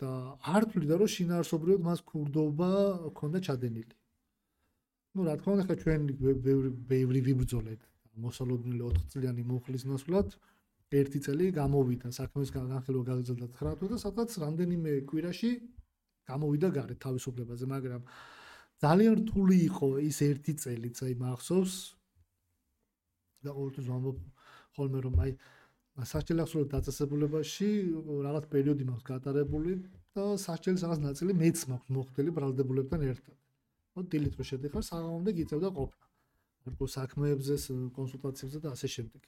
და 0.00 0.10
არ 0.54 0.62
თვლიდა 0.70 0.94
რომ 1.00 1.10
შინაარსობრივად 1.14 1.80
მას 1.88 2.00
ქურდობა 2.10 2.70
ჰქონდა 3.10 3.38
ჩადენილი. 3.46 3.94
Ну 5.14 5.26
რა 5.28 5.34
თქმა 5.38 5.52
უნდა 5.54 5.64
ხა 5.68 5.76
ჩვენ 5.82 6.00
ბევრი 6.46 6.70
ბევრი 6.90 7.20
ვიბრძოლეთ 7.28 7.80
მოსალოდნელი 8.24 8.82
4 8.82 9.06
წლიანი 9.14 9.42
მუხლის 9.50 9.84
ნაცვლად 9.90 10.28
ერთი 11.00 11.18
წელი 11.26 11.46
გამოვიდა 11.58 12.08
საქმის 12.18 12.50
განხილვა 12.54 13.02
გაგრძელდა 13.10 13.46
9 13.58 13.78
თვე 13.78 13.88
და 13.94 13.96
სადღაც 14.04 14.30
რამდენიმე 14.44 14.92
კვირაში 15.10 15.50
გამოვიდა 16.28 16.68
გარეთ 16.76 16.98
თავისუფლებაზე, 17.04 17.64
მაგრამ 17.68 18.02
ძალიან 18.84 19.14
რთული 19.20 19.56
იყო 19.68 19.88
ის 20.08 20.18
ერთი 20.24 20.52
წელიც, 20.62 20.96
აი 21.04 21.14
მახსოვს 21.20 21.74
და 23.44 23.50
ყოველთვის 23.56 23.86
ვამბობ 23.92 24.18
ხოლმე 24.76 24.98
რომ 25.04 25.14
აი 25.24 25.32
სასჯელახსოვრო 26.10 26.66
დაწესებულებაში 26.74 27.68
რაღაც 28.26 28.44
პერიოდი 28.54 28.84
მაქვს 28.88 29.08
გატარებული 29.10 29.72
და 30.16 30.24
სასჯელის 30.44 30.84
რაღაც 30.86 31.00
ნაწილი 31.06 31.32
მეც 31.44 31.58
მაქვს 31.70 31.94
მოხდელი 31.96 32.30
ბრალდებულებთან 32.38 33.00
ერთად. 33.12 33.36
ო 33.94 34.00
დილით 34.10 34.34
რო 34.38 34.44
შედიხარ, 34.50 34.82
საღამომდე 34.90 35.30
გიწევდა 35.38 35.68
ყოფნა. 35.78 36.04
მარტო 36.64 36.86
საქმეებზე, 36.98 37.54
კონსულტაციებზე 37.98 38.58
და 38.64 38.68
ასე 38.74 38.88
შემდეგ. 38.96 39.22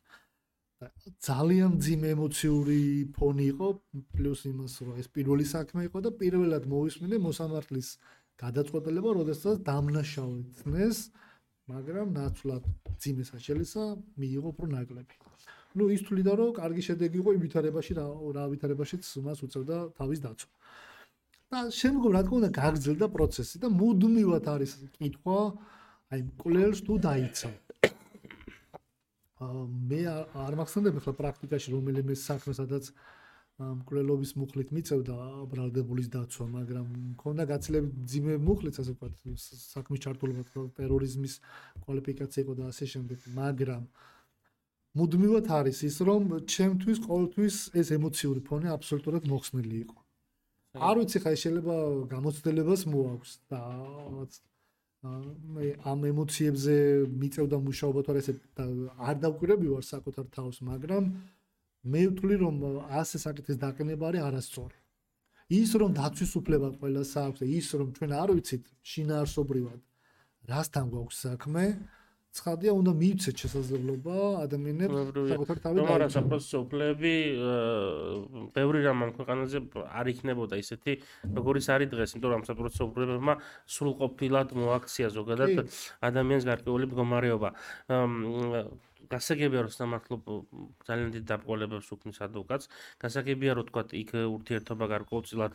ძალიან 1.24 1.80
ძიმე 1.80 2.08
ემოციური 2.12 2.80
ფონი 3.16 3.44
იყო 3.52 3.68
პლუს 4.12 4.40
იმას 4.52 4.74
რომ 4.84 4.96
ეს 5.00 5.08
პირველი 5.08 5.44
საქმე 5.48 5.84
იყო 5.88 5.98
და 6.04 6.10
პირველად 6.20 6.68
მოვისმინე 6.68 7.16
მოსამართლის 7.26 7.88
გადაწყვეტილება 8.42 9.10
როდესაც 9.18 9.62
დამნაშავეთნეს 9.68 10.98
მაგრამ 11.72 12.12
ნაცვლად 12.18 12.64
ძიმე 13.00 13.24
საჩელისა 13.30 13.84
მიიღო 14.20 14.50
პრო 14.58 14.68
ნაკლები 14.76 15.14
ну 15.80 15.88
ის 15.96 16.04
თვლიდა 16.08 16.32
რომ 16.40 16.52
კარგი 16.60 16.82
შედეგი 16.88 17.18
იყო 17.24 17.30
იმ 17.36 17.40
ვითარებაში 17.46 17.96
რა 17.96 18.06
რა 18.36 18.44
ვითარებაშიც 18.52 19.04
მას 19.24 19.40
უწევდა 19.48 19.76
თავის 19.96 20.20
დაცვა 20.28 20.50
და 21.52 21.58
შემდგომ 21.80 22.10
რა 22.16 22.22
თქმა 22.26 22.38
უნდა 22.40 22.50
გაგრძელდა 22.60 23.06
პროცესი 23.16 23.62
და 23.62 23.68
მუდმივად 23.80 24.48
არის 24.54 24.72
კითხვა 24.96 25.40
აი 26.12 26.20
მკვლელს 26.30 26.80
თუ 26.86 26.94
დაიცა 27.06 27.50
მე 29.90 30.00
არ 30.46 30.54
მახსენდება 30.62 31.04
ხოლმე 31.04 31.18
პრაქტიკაში 31.20 31.68
რომელიმე 31.76 32.14
საქმე 32.22 32.52
სადაც 32.56 32.90
მკვლელობის 33.56 34.34
მუხლით 34.36 34.72
მიწევდა 34.76 35.14
ბრალდებულის 35.48 36.08
დაცვა, 36.12 36.46
მაგრამ 36.56 36.88
მქონდა 37.16 37.44
გაცილებით 37.48 37.94
ძიმე 38.12 38.34
მუხლიც 38.44 38.80
ასე 38.82 38.92
ვთქვათ, 38.92 39.14
საქმის 39.72 40.02
ჩართულობა 40.04 40.44
ტერორიზმის 40.76 41.38
კვალიფიკაცია 41.86 42.44
იყო 42.44 42.56
და 42.60 42.68
ასე 42.68 42.84
შემდეგ, 42.92 43.18
მაგრამ 43.32 43.86
მუდმივად 45.00 45.48
არის 45.56 45.78
ის, 45.88 45.96
რომ 46.04 46.22
ჩემთვის 46.52 46.98
ყოველთვის 47.08 47.56
ეს 47.80 47.88
ემოციური 47.96 48.44
ფონი 48.44 48.68
აბსოლუტურად 48.76 49.24
მოხსნილი 49.32 49.76
იყო. 49.88 50.05
არ 50.76 50.94
ვიცი 51.00 51.18
ხა 51.24 51.32
შეიძლება 51.42 51.76
გამოცდილებას 52.12 52.82
მოაქვს 52.92 53.32
და 53.50 53.60
მე 55.56 55.66
ამ 55.86 56.00
ემოციებზე 56.10 56.74
მიწევდა 57.20 57.58
მუშაობა 57.66 58.00
თუ 58.06 58.16
ესე 58.20 58.32
არ 59.08 59.16
დავკვირები 59.24 59.66
ვარ 59.72 59.84
საკუთარ 59.86 60.26
თავს, 60.36 60.56
მაგრამ 60.70 61.04
მე 61.92 62.02
ვთვლი 62.10 62.36
რომ 62.42 62.56
ასე 63.00 63.16
საკითხის 63.26 63.60
დაყენება 63.62 64.04
არის 64.10 64.26
არასწორი. 64.28 64.76
ის 65.46 65.70
რომ 65.78 65.90
დაცვის 65.94 66.32
უფლება 66.40 66.68
ყველას 66.80 67.10
აქვს 67.22 67.40
ის 67.46 67.68
რომ 67.78 67.88
ჩვენ 67.96 68.10
არ 68.22 68.30
ვიცით 68.34 68.64
შინაარსობრივად 68.90 69.80
რასთან 70.50 70.86
გვაქვს 70.90 71.18
საქმე, 71.26 71.64
ცხადია 72.36 72.72
უნდა 72.76 72.92
მივცეთ 73.00 73.36
შესაძლებლობა 73.42 74.16
ადამიანებს 74.44 74.96
საკუთარ 75.32 75.58
თავი 75.64 75.76
დაიწყოს. 75.76 75.90
მაგრამ 75.90 76.10
საპროცესო 76.16 76.56
უფლებები 76.66 77.14
ბევრი 78.56 78.78
რამ 78.86 78.98
ამ 79.06 79.10
ქვეყანაზე 79.16 79.58
არ 80.00 80.06
იქნებოდა 80.12 80.54
ისეთი, 80.60 80.92
როგორიც 81.38 81.66
არის 81.76 81.88
დღეს, 81.92 82.10
იმიტომ 82.16 82.30
რომ 82.36 82.42
საპროცესო 82.48 82.82
უფლებებმა 82.90 83.34
სრულყოფილად 83.76 84.48
მოაქცია 84.52 85.08
ზოგადად 85.16 85.52
ადამიანის 86.08 86.44
გარკვეული 86.50 86.84
მდგომარეობა. 86.92 87.48
გასაგებია 89.06 89.60
რომ 89.66 89.72
სამართლო 89.72 90.16
ძალიან 90.86 91.10
დიდ 91.14 91.24
დაბყოლებებს 91.30 91.88
უქმნის 91.94 92.18
ადვოკატს. 92.26 92.66
გასაგებია 92.98 93.52
რომ 93.54 93.66
თქვა 93.70 93.82
იქ 94.02 94.10
ურთიერთობა 94.18 94.84
გარკვეულწილად 94.94 95.54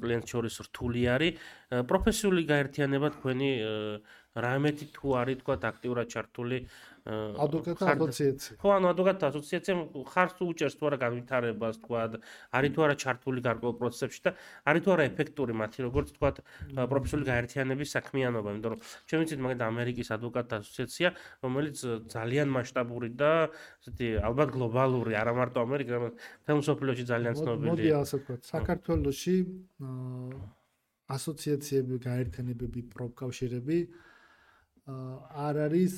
კლიენტ 0.00 0.24
შორის 0.32 0.54
რთული 0.64 1.02
არის. 1.14 1.36
პროფესიული 1.90 2.42
გაერთიანება 2.48 3.08
თქვენი 3.20 3.50
რამეთი 4.36 4.86
თუ 4.94 5.06
არის 5.20 5.36
თქვა 5.42 5.54
აქტიურად 5.70 6.06
ჩართული 6.14 6.56
ადვოკატთა 7.00 7.86
ასოციაცია. 7.96 8.56
ხო, 8.60 8.68
ანუ 8.76 8.86
ადვოკატთა 8.92 9.24
ასოციაცია 9.32 9.74
ხარს 10.06 10.32
თუ 10.38 10.44
უჭერს 10.52 10.74
თუ 10.78 10.84
არა 10.90 10.98
განვითარებას, 11.00 11.74
თქვა, 11.82 12.00
არის 12.54 12.70
თუ 12.76 12.80
არა 12.86 12.96
ჩართული 13.02 13.40
გარკვეულ 13.40 13.74
პროცესებში 13.80 14.20
და 14.20 14.30
არის 14.68 14.82
თუ 14.84 14.90
არა 14.94 15.04
ეფექტური 15.10 15.52
მათი 15.56 15.78
როგორც 15.88 16.08
თქვა 16.14 16.30
პროფესიული 16.92 17.24
გაერთიანების 17.30 17.88
საქმიანობა, 17.96 18.48
იმიტომ 18.54 18.70
რომ 18.70 18.80
ჩვენ 19.08 19.18
ვიცით 19.24 19.40
მაგალითად 19.40 19.66
ამერიკის 19.66 20.08
ადვოკატთა 20.14 20.54
ასოციაცია, 20.60 21.08
რომელიც 21.42 21.76
ძალიან 22.14 22.48
მასშტაბური 22.54 23.08
და 23.16 23.32
ესეთი 23.80 24.08
ალბათ 24.28 24.48
გლობალური, 24.54 25.12
არა 25.16 25.32
მარტო 25.40 25.58
ამერიკაში, 25.66 25.96
არამედ 25.96 26.14
თემ 26.46 26.60
სოფლიოში 26.68 27.04
ძალიან 27.10 27.34
ცნობილია. 27.40 27.72
მოდი 27.74 27.88
ასე 27.96 28.16
ვთქვა, 28.20 28.34
საქართველოში 28.54 29.36
ასოციაციები, 31.10 31.94
გაერთიანებები, 32.06 32.80
პროფკავშირები 32.94 33.78
არ 35.46 35.54
არის 35.66 35.94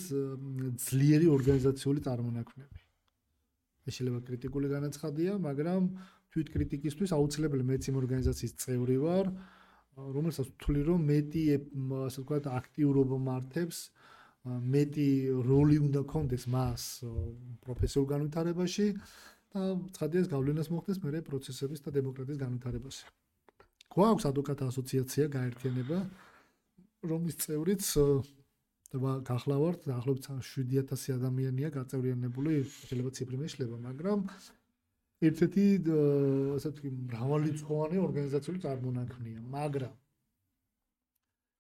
ძლიერი 0.86 1.26
ორგანიზაციული 1.36 2.01
წარმონაქმნები. 2.07 2.80
ეს 3.86 3.93
შეიძლება 3.99 4.20
კრიტიკული 4.28 4.66
განაცხადია, 4.70 5.32
მაგრამ 5.43 5.82
თვით 6.32 6.49
კრიტიკისთვის 6.55 7.11
აუცილებელი 7.18 7.64
მეც 7.66 7.82
იმ 7.90 7.97
ორგანიზაციის 8.03 8.53
წევრი 8.62 8.97
ვარ, 9.05 9.26
რომელსაც 10.16 10.47
ვთვლი 10.55 10.82
რომ 10.88 11.01
მეტი 11.11 11.43
ასე 11.53 12.18
ვთქვათ 12.22 12.45
აქტიურობა 12.59 13.16
მართებს, 13.28 13.78
მეტი 14.47 15.09
როლი 15.47 15.76
უნდა 15.86 16.01
კონდეს 16.12 16.45
მას 16.51 16.82
პროფესიულ 17.62 18.07
განვითარებაში 18.12 18.86
და 19.53 19.62
ცხადია 19.95 20.20
ეს 20.24 20.28
გავლენას 20.32 20.68
მოხდეს 20.72 20.99
მეორე 21.05 21.20
პროცესების 21.28 21.80
და 21.84 21.90
დემოკრატიის 21.99 22.40
განვითარებაში. 22.43 23.05
გვაქვს 23.93 24.24
ადვოკატთა 24.30 24.64
ასოციაცია 24.72 25.24
გაერთიანება, 25.36 25.99
რომლის 27.05 27.36
წევრიც 27.45 27.82
და 28.93 29.12
გახლავართ 29.24 29.86
დაახლოებით 29.88 30.26
7000 30.45 31.16
ადამიანია 31.16 31.68
გაწევრიანებული, 31.72 32.53
შეიძლება 32.68 33.11
ციფრი 33.16 33.36
მეშლება, 33.40 33.76
მაგრამ 33.88 34.26
ერთ-ერთი 35.28 35.64
ასე 36.59 36.68
ვთქვი, 36.72 36.90
მრავალრიცხოვანი 37.09 37.97
ორგანიზაციული 38.03 38.59
წარმონაქმნია, 38.66 39.40
მაგრამ 39.57 39.95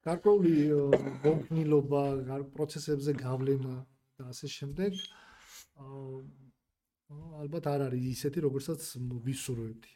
გარკვეული 0.02 0.52
გონქნილობა, 1.24 2.02
პროცესებზე 2.52 3.12
გავლენა 3.22 3.74
და 4.18 4.22
ასე 4.34 4.46
შემდეგ 4.50 4.92
ალბათ 7.12 7.64
არ 7.70 7.80
არის 7.88 8.04
ისეთი, 8.16 8.38
როგორცაც 8.46 8.80
ვისურვებდი. 9.26 9.92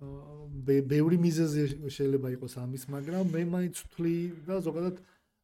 აა 0.00 0.80
ბევრი 0.90 1.16
მიზეზი 1.20 1.64
შეიძლება 1.92 2.28
იყოს 2.40 2.54
ამის, 2.62 2.88
მაგრამ 2.94 3.32
მე 3.36 3.42
მაინც 3.54 3.76
ვთვლი 3.84 4.16
და 4.48 4.60
ზოგადად 4.64 4.96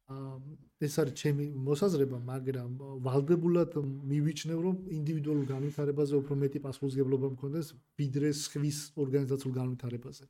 ეს 0.07 0.93
არის 1.01 1.15
ჩემი 1.19 1.45
მოსაზრება, 1.67 2.17
მაგრამ 2.23 2.71
ვალდებულად 3.03 3.73
მივიჩნევ, 4.11 4.59
რომ 4.67 4.75
ინდივიდუალურ 4.97 5.45
განვითარებაზე 5.51 6.13
უფრო 6.21 6.33
მეტი 6.43 6.59
პასუხისგებლობა 6.63 7.27
მქონდეს, 7.35 7.67
ვიდრე 7.99 8.29
სხვის 8.31 8.79
ორგანიზაციულ 9.03 9.53
განვითარებაზე. 9.59 10.25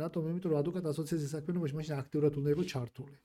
რატომ? 0.00 0.22
იმიტომ 0.30 0.50
რომ 0.52 0.60
ადვოკატ 0.60 0.84
ასოციაციის 0.92 1.32
საქმიანობაში 1.36 1.74
მაშინ 1.80 1.94
აქტიურად 2.02 2.32
უნდა 2.40 2.48
იყოს 2.54 2.68
ჩართული. 2.74 3.16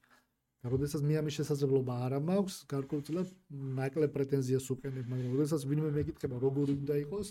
და 0.66 0.72
როდესაც 0.74 1.02
მე 1.06 1.16
ამის 1.22 1.36
შესაძლებლობა 1.38 1.94
არ 2.06 2.14
მაქვს, 2.26 2.56
გარკვეულწილად 2.74 3.28
ნაკლებ 3.78 4.12
პრეტენზიას 4.16 4.66
უყენებ, 4.74 5.06
მაგრამ 5.12 5.34
როდესაც 5.38 5.62
ვინმე 5.70 5.90
მეკითხება, 5.98 6.36
როგორი 6.42 6.74
უნდა 6.82 6.96
იყოს, 7.06 7.28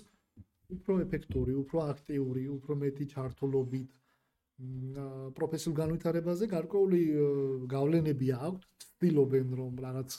უფრო 0.75 0.93
ეფექტური, 1.05 1.53
უფრო 1.63 1.79
აქტიური, 1.93 2.45
უფრო 2.57 2.73
მეტი 2.83 3.05
ჩართულობით 3.15 3.91
პროფესიულ 5.39 5.75
განვითარებაზე 5.79 6.47
გარკვეული 6.55 7.01
გავლენები 7.71 8.27
აქვს, 8.39 8.67
ცდილობენ 8.85 9.49
რომ 9.61 9.73
რაღაც 9.85 10.11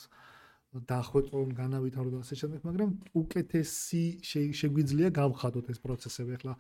დახვეწონ, 0.92 1.54
განავითარონ 1.56 2.12
და 2.16 2.20
ასე 2.26 2.36
შემდეგ, 2.42 2.60
მაგრამ 2.68 2.90
უკეთესი 3.16 4.04
შეგვიძლია 4.60 5.10
გავხადოთ 5.16 5.72
ეს 5.72 5.80
პროცესები. 5.80 6.36
ახლა 6.36 6.56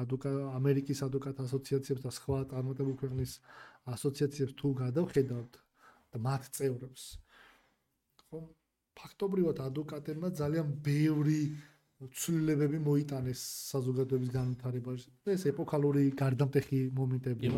ადვოკა 0.00 0.30
ამერიკის 0.58 1.02
ადვოკატ 1.06 1.40
ასოციაციებს 1.44 2.02
და 2.02 2.10
სხვა 2.18 2.38
წარმატებულ 2.50 2.96
ქვეყნის 3.02 3.32
ასოციაციებს 3.94 4.54
თუ 4.58 4.68
გადავხედავთ 4.80 5.52
და 6.14 6.18
მათ 6.24 6.42
წევრებს 6.56 7.02
ხო 8.26 8.40
ფაქტობრივად 8.98 9.60
ადვოკატებმა 9.68 10.28
ძალიან 10.40 10.66
ბევრი 10.88 11.38
ცვლილებები 12.20 12.78
მოიტანეს 12.88 13.40
საზოგადოების 13.72 14.30
განვითარებაში. 14.38 15.08
ეს 15.34 15.42
ეპოქალური 15.52 16.04
გარდამტეხი 16.22 16.80
მომენტებია. 16.98 17.52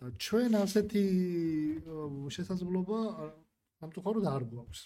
და 0.00 0.06
ჩვენ 0.16 0.50
ასეთი 0.64 1.04
შესაძლებლობა 2.36 2.98
სამწუხაროდ 3.80 4.24
არ 4.34 4.42
გვაქვს. 4.52 4.80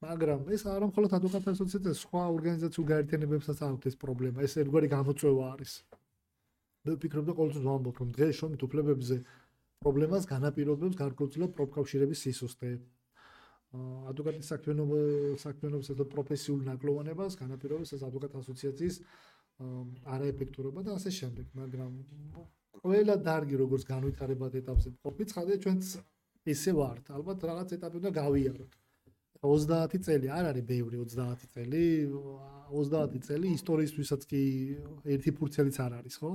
მაგრამ 0.00 0.40
ეს 0.54 0.62
არა 0.66 0.86
მხოლოდ 0.90 1.10
ადვოკატთა 1.18 1.50
ასოციაციას, 1.54 1.98
სხვა 2.04 2.22
ორგანიზაციულ 2.36 2.86
გაერთიანებებსაც 2.92 3.58
აქვს 3.68 3.86
ეს 3.90 3.96
პრობლემა. 4.02 4.38
ეს 4.46 4.52
ერთგვარი 4.62 4.88
გამოწვევა 4.96 5.44
არის. 5.54 5.72
მე 6.84 6.90
ვფიქრობ 6.96 7.24
და 7.28 7.32
ყოველთვის 7.38 7.64
ვამბობ, 7.68 7.96
რომ 8.00 8.08
დღეს 8.16 8.34
შრომით 8.40 8.62
უფლებებზე 8.66 9.16
პრობლემას 9.84 10.24
განაპირობებს 10.32 10.96
გარკვეულწილად 11.02 11.50
პროფკავშირების 11.56 12.18
სისუსტე. 12.24 12.70
ადვოკატის 13.70 14.48
საქმიანობა 14.50 15.00
საქმიანობის 15.42 15.90
ეს 15.94 16.00
პროფესიულ 16.14 16.62
ნაკლოვანებას 16.70 17.36
განაპირობებს 17.38 17.92
ეს 17.96 18.02
ადვოკატ 18.08 18.34
ასოციაციის 18.40 18.96
არაეფექტურობა 20.16 20.82
და 20.86 20.96
ასე 20.98 21.10
შემდეგ, 21.20 21.46
მაგრამ 21.60 21.92
ყველა 22.80 23.14
დარგი 23.28 23.56
როგორც 23.62 23.82
განვითარებად 23.86 24.56
ეტაპზე 24.62 24.90
ყოფი, 25.04 25.24
ცხადია 25.30 25.56
ჩვენც 25.64 25.84
ესე 26.50 26.72
ვართ. 26.80 27.04
ალბათ 27.14 27.38
რაღაც 27.50 27.68
ეტაპი 27.76 27.96
უნდა 28.00 28.10
გავიაროთ. 28.20 28.72
30 29.40 30.02
წელი 30.04 30.28
არ 30.28 30.44
არის 30.52 30.64
ბევრი 30.68 30.98
30 31.00 31.46
წელი 31.54 31.84
30 32.70 33.22
წელი 33.24 33.52
ისტორიისთვისაც 33.56 34.26
კი 34.30 34.42
ერთი 35.14 35.30
ფურცელიც 35.38 35.76
არ 35.80 35.92
არის 36.00 36.16
ხო 36.20 36.32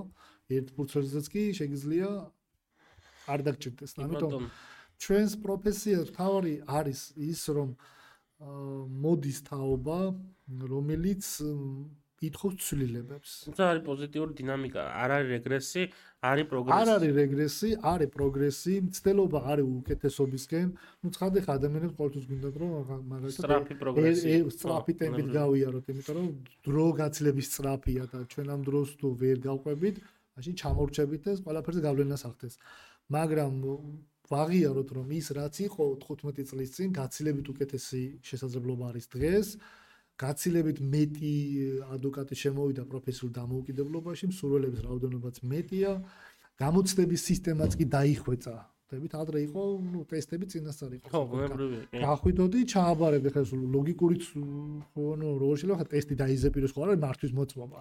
ერთ 0.57 0.71
ფურცელსაც 0.77 1.25
კი 1.33 1.43
შეგიძლია 1.59 2.09
არ 3.29 3.39
დაგჭირდეს 3.45 3.93
ამიტომ 4.05 4.47
ჩვენს 5.01 5.31
პროფესიას 5.45 6.07
თავი 6.17 6.53
არის 6.79 7.01
ის 7.15 7.41
რომ 7.55 7.69
მოდის 9.05 9.39
თაობა 9.49 9.99
რომელიც 10.73 11.23
ითხოვს 12.25 12.55
ცვლილებებს. 12.65 13.31
თუმცა 13.45 13.63
არის 13.71 13.83
პოზიტიური 13.85 14.31
დინამიკა, 14.39 14.81
არ 15.03 15.09
არის 15.15 15.29
რეგრესი, 15.35 15.83
არის 16.29 16.45
პროგრესი. 16.51 16.77
არ 16.79 16.87
არის 16.95 17.11
რეგრესი, 17.19 17.69
არის 17.91 18.09
პროგრესი, 18.15 18.73
მცდელობა 18.87 19.39
არის 19.51 19.65
უკეთესობისკენ. 19.79 20.67
ნუ 21.03 21.07
ცხადე 21.15 21.39
ხა 21.45 21.51
ადამიანებს 21.59 21.95
ყოველთვის 21.99 22.25
გინდათ 22.29 22.55
რომ 22.61 22.69
მაგალითად 23.11 23.35
სწრაფი 23.35 23.75
პროგრესი, 23.83 24.33
სწრაფი 24.55 24.93
ტემპით 25.01 25.27
გავიაროთ, 25.37 25.85
იმიტომ 25.91 26.15
რომ 26.19 26.27
დრო 26.65 26.85
გაცლების 26.99 27.45
სწრაფია 27.51 28.03
და 28.11 28.19
ჩვენ 28.31 28.47
ამ 28.55 28.61
დროს 28.67 28.89
თუ 28.99 29.07
ვერ 29.21 29.37
გავყვებით, 29.47 29.95
მაშინ 30.35 30.53
ჩამორჩებით 30.61 31.23
ეს 31.31 31.39
ყველაფერზე 31.45 31.81
გავლენას 31.87 32.21
ახდენს. 32.29 32.55
მაგრამ 33.15 33.53
ვაღიაროთ 34.32 34.89
რომ 34.97 35.07
ის 35.19 35.28
რაც 35.38 35.55
იყო 35.69 35.84
15 36.01 36.45
წლის 36.49 36.69
წინ 36.76 36.89
გაცილებით 36.97 37.47
უკეთესი 37.53 38.03
შესაძლებლობა 38.26 38.86
არის 38.91 39.05
დღეს. 39.13 39.47
გაცილებით 40.15 40.78
მეტი 40.80 41.34
ადვოკატი 41.95 42.36
შემოვიდა 42.43 42.84
პროფესიულ 42.91 43.32
დამოუკიდებლობაში 43.36 44.26
მსურველების 44.32 44.82
რაოდენობაც 44.88 45.36
მეტია. 45.51 45.91
გამოცდების 46.61 47.21
სისტემაც 47.30 47.71
კი 47.76 47.86
დაიხვეწა. 47.97 48.55
დებით 48.86 49.13
ადრე 49.17 49.39
იყო 49.49 49.61
ნუ 49.82 50.01
ტესტები 50.09 50.45
წინასწარ 50.45 50.91
იყო. 50.95 51.07
ხო 51.09 51.21
გონებრივია 51.30 51.84
გახვიდოდი 52.05 52.59
ჩააბარებდი 52.73 53.30
ხა 53.34 53.41
ლოგიკურიც 53.76 54.23
ხო 54.93 55.05
ნუ 55.19 55.28
როგორ 55.41 55.55
შეიძლება 55.59 55.78
ხა 55.82 55.88
ტესტი 55.93 56.15
დაიზეპიროს 56.21 56.71
ხო 56.73 56.80
არა 56.86 56.93
მართვის 57.05 57.32
მოწმობა. 57.38 57.78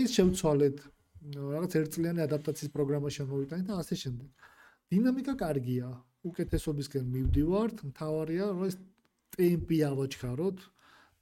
ეს 0.00 0.08
შევცვალეთ. 0.16 0.76
რაღაც 1.20 1.72
ერთწლიანი 1.80 2.20
ადაპტაციის 2.28 2.70
პროგრამა 2.76 3.08
შემოვიტანეთ 3.12 3.66
და 3.68 3.74
ასე 3.82 3.94
შემდეგ 4.04 4.28
დინამიკა 4.90 5.34
კარგია. 5.38 5.88
უკეთესობისკენ 6.26 7.04
მივდივართ, 7.14 7.76
მთავარია 7.90 8.44
რომ 8.50 8.62
ეს 8.66 8.76
ტემპი 9.36 9.78
ავაჩქაროთ. 9.86 10.58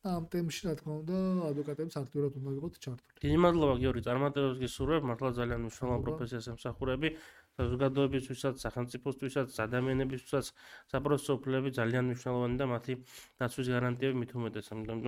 ამ 0.08 0.24
ტემპში 0.32 0.62
რა 0.66 0.72
თქმა 0.78 0.94
უნდა, 1.02 1.16
ადვოკატებს 1.50 1.94
აქტიურად 2.00 2.32
უნდა 2.38 2.50
ვიყოთ 2.54 2.74
ჩართული. 2.80 3.18
დიდი 3.18 3.38
მადლობა 3.44 3.74
გიორგი, 3.82 4.02
წარმატებებს 4.08 4.58
გისურვებ, 4.62 5.02
მართლა 5.10 5.30
ძალიან 5.38 5.60
მნიშვნელოვან 5.68 6.00
პროფესიას 6.06 6.46
ემსახურები. 6.54 7.08
საზოგადოებისთვისაც, 7.58 8.54
სახელმწიფოსთვისაც, 8.62 9.48
ადამიანებისთვისაც 9.66 10.46
საპროცესო 10.94 11.32
უფლებები 11.38 11.70
ძალიან 11.74 12.04
მნიშვნელოვანი 12.08 12.56
და 12.60 12.66
მათი 12.70 12.94
დაცვის 13.42 13.68
გარანტიები 13.74 14.16
მით 14.22 14.30
უმეტეს, 14.38 14.66
ამიტომ 14.72 14.98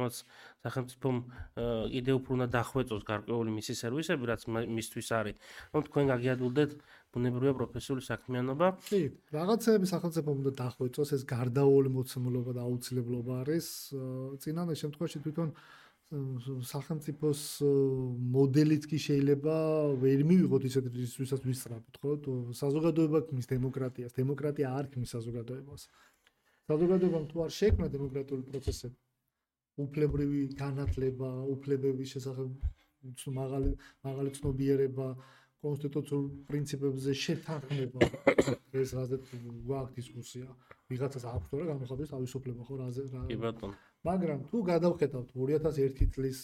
სახელმწიფომ 0.66 1.16
იდეა 2.00 2.14
უფრო 2.18 2.30
უნდა 2.36 2.46
დახვეწოს 2.58 3.02
გარკვეული 3.06 3.50
მისი 3.54 3.72
სერვისები, 3.82 4.24
რაც 4.30 4.42
მისთვის 4.50 5.08
არის. 5.20 5.36
რომ 5.70 5.80
თქვენ 5.86 6.04
გაგიადულდეთ 6.10 6.70
ბუნებრივია 7.10 7.52
პროფესიული 7.58 8.02
საქმიანობა. 8.06 8.66
კი, 8.86 9.00
რაღაცეები 9.34 9.86
სახელმწიფომ 9.90 10.34
უნდა 10.40 10.52
დახვეწოს, 10.62 11.08
ეს 11.16 11.22
გარდაუვალი 11.34 11.90
მოცემულობა 11.96 12.52
და 12.54 12.60
აუცილებლობა 12.66 13.32
არის. 13.42 13.66
წინანდ 14.42 14.70
შემთხვევაში 14.82 15.18
თვითონ 15.24 15.48
სახელმწიფოს 16.10 17.40
მოდელიც 18.34 18.86
კი 18.90 18.98
შეიძლება 18.98 19.54
ვერ 20.02 20.22
მივიღოთ 20.26 20.62
ისეთ 20.66 20.86
რისთვისაც 20.90 21.40
ვისწრაფოთ, 21.46 21.94
ხო? 22.02 22.10
საზოგადოება 22.62 23.18
ქმნის 23.30 23.46
დემოკრატიას, 23.46 24.16
დემოკრატია 24.18 24.66
არ 24.74 24.90
ქმნის 24.90 25.10
საზოგადოებას. 25.14 25.82
საზოგადოებამ 26.66 27.24
თუ 27.30 27.36
არ 27.46 27.52
შექმნა 27.54 27.86
დემოკრატიული 27.94 28.44
პროცესები, 28.50 28.98
უფლებრივი 29.86 30.42
განათლება, 30.58 31.30
უფლებების 31.54 32.08
შესახებ 32.14 32.48
მაღალი 33.38 33.70
მაღალი 34.06 34.30
ცნობიერება, 34.38 35.08
კონსტიტუციურ 35.60 36.22
პრინციპებზე 36.48 37.10
შეთანხმება. 37.24 38.00
ეს 38.80 38.90
რაზე 38.96 39.16
გვაქვს 39.68 39.94
დისკუსია. 39.96 40.48
ვიღაცას 40.90 41.24
აქვს 41.30 41.46
თორე 41.50 41.64
გამოხატვის 41.70 42.12
თავისუფლება 42.14 42.62
ხო 42.66 42.74
რაზე 42.80 43.02
რა 43.14 43.22
კი 43.30 43.36
ბატონო. 43.44 43.74
მაგრამ 44.08 44.38
თუ 44.50 44.58
გადავხედავთ 44.72 45.28
2001 45.36 46.10
წლის 46.14 46.38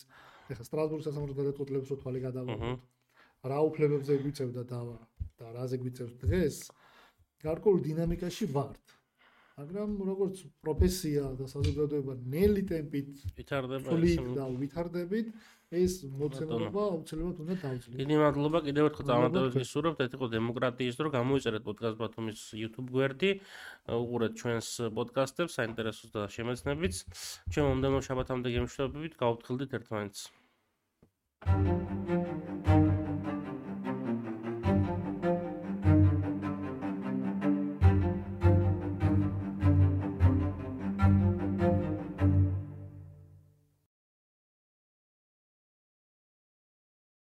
ეხლა 0.53 0.65
სტრასბურგის 0.69 1.07
სასამართლოს 1.09 1.39
გადაწყვეტილებს 1.41 1.89
რო 1.91 1.97
თვალი 2.03 2.21
გადავხედავთ 2.27 3.49
რა 3.51 3.59
უფლებებზე 3.69 4.13
გვიწევდა 4.23 4.63
დავა 4.73 4.99
და 5.39 5.47
რაზე 5.57 5.77
გვიწევს 5.83 6.15
დღეს 6.23 6.57
გარკვეულ 7.47 7.81
დინამიკაში 7.89 8.47
ვართ. 8.53 8.85
მაგრამ 9.57 9.91
როგორც 10.05 10.37
პროფესია 10.61 11.23
და 11.41 11.47
საზოგადოება 11.49 12.15
ნელი 12.29 12.63
ტემპით 12.69 13.13
ვითარდება 13.41 13.89
და 14.37 14.45
ვითარდებით 14.63 15.31
ეს 15.75 16.07
მოცემულობა 16.07 16.83
აუცილებლად 16.95 17.39
უნდა 17.43 17.55
დავძლიეროთ. 17.63 17.99
დიდი 17.99 18.17
მადლობა 18.23 18.59
კიდევ 18.67 18.85
ერთხელ 18.87 19.07
წარმატებებს 19.11 19.57
გისურვებთ. 19.59 19.99
ეს 20.07 20.13
იყო 20.15 20.27
დემოკრატიის 20.37 20.95
დრო. 20.99 21.09
გამოიწერეთ 21.19 21.63
პოდკასტ 21.67 21.97
ბათუმის 22.03 22.41
YouTube 22.55 22.89
გვერდი. 22.95 23.31
უყურეთ 23.91 24.33
ჩვენს 24.39 24.69
პოდკასტებს, 24.95 25.53
საინტერესოს 25.59 26.11
და 26.15 26.23
შემეცნებიც. 26.31 26.95
ჩვენ 27.51 27.65
მომდენო 27.67 27.99
შაბათამდე 28.07 28.49
გემშვიდობებით, 28.55 29.13
გავფრთხილდით 29.19 29.71
ერთმანეთს. 29.75 30.23
Thank 31.47 32.51
you. 32.51 32.66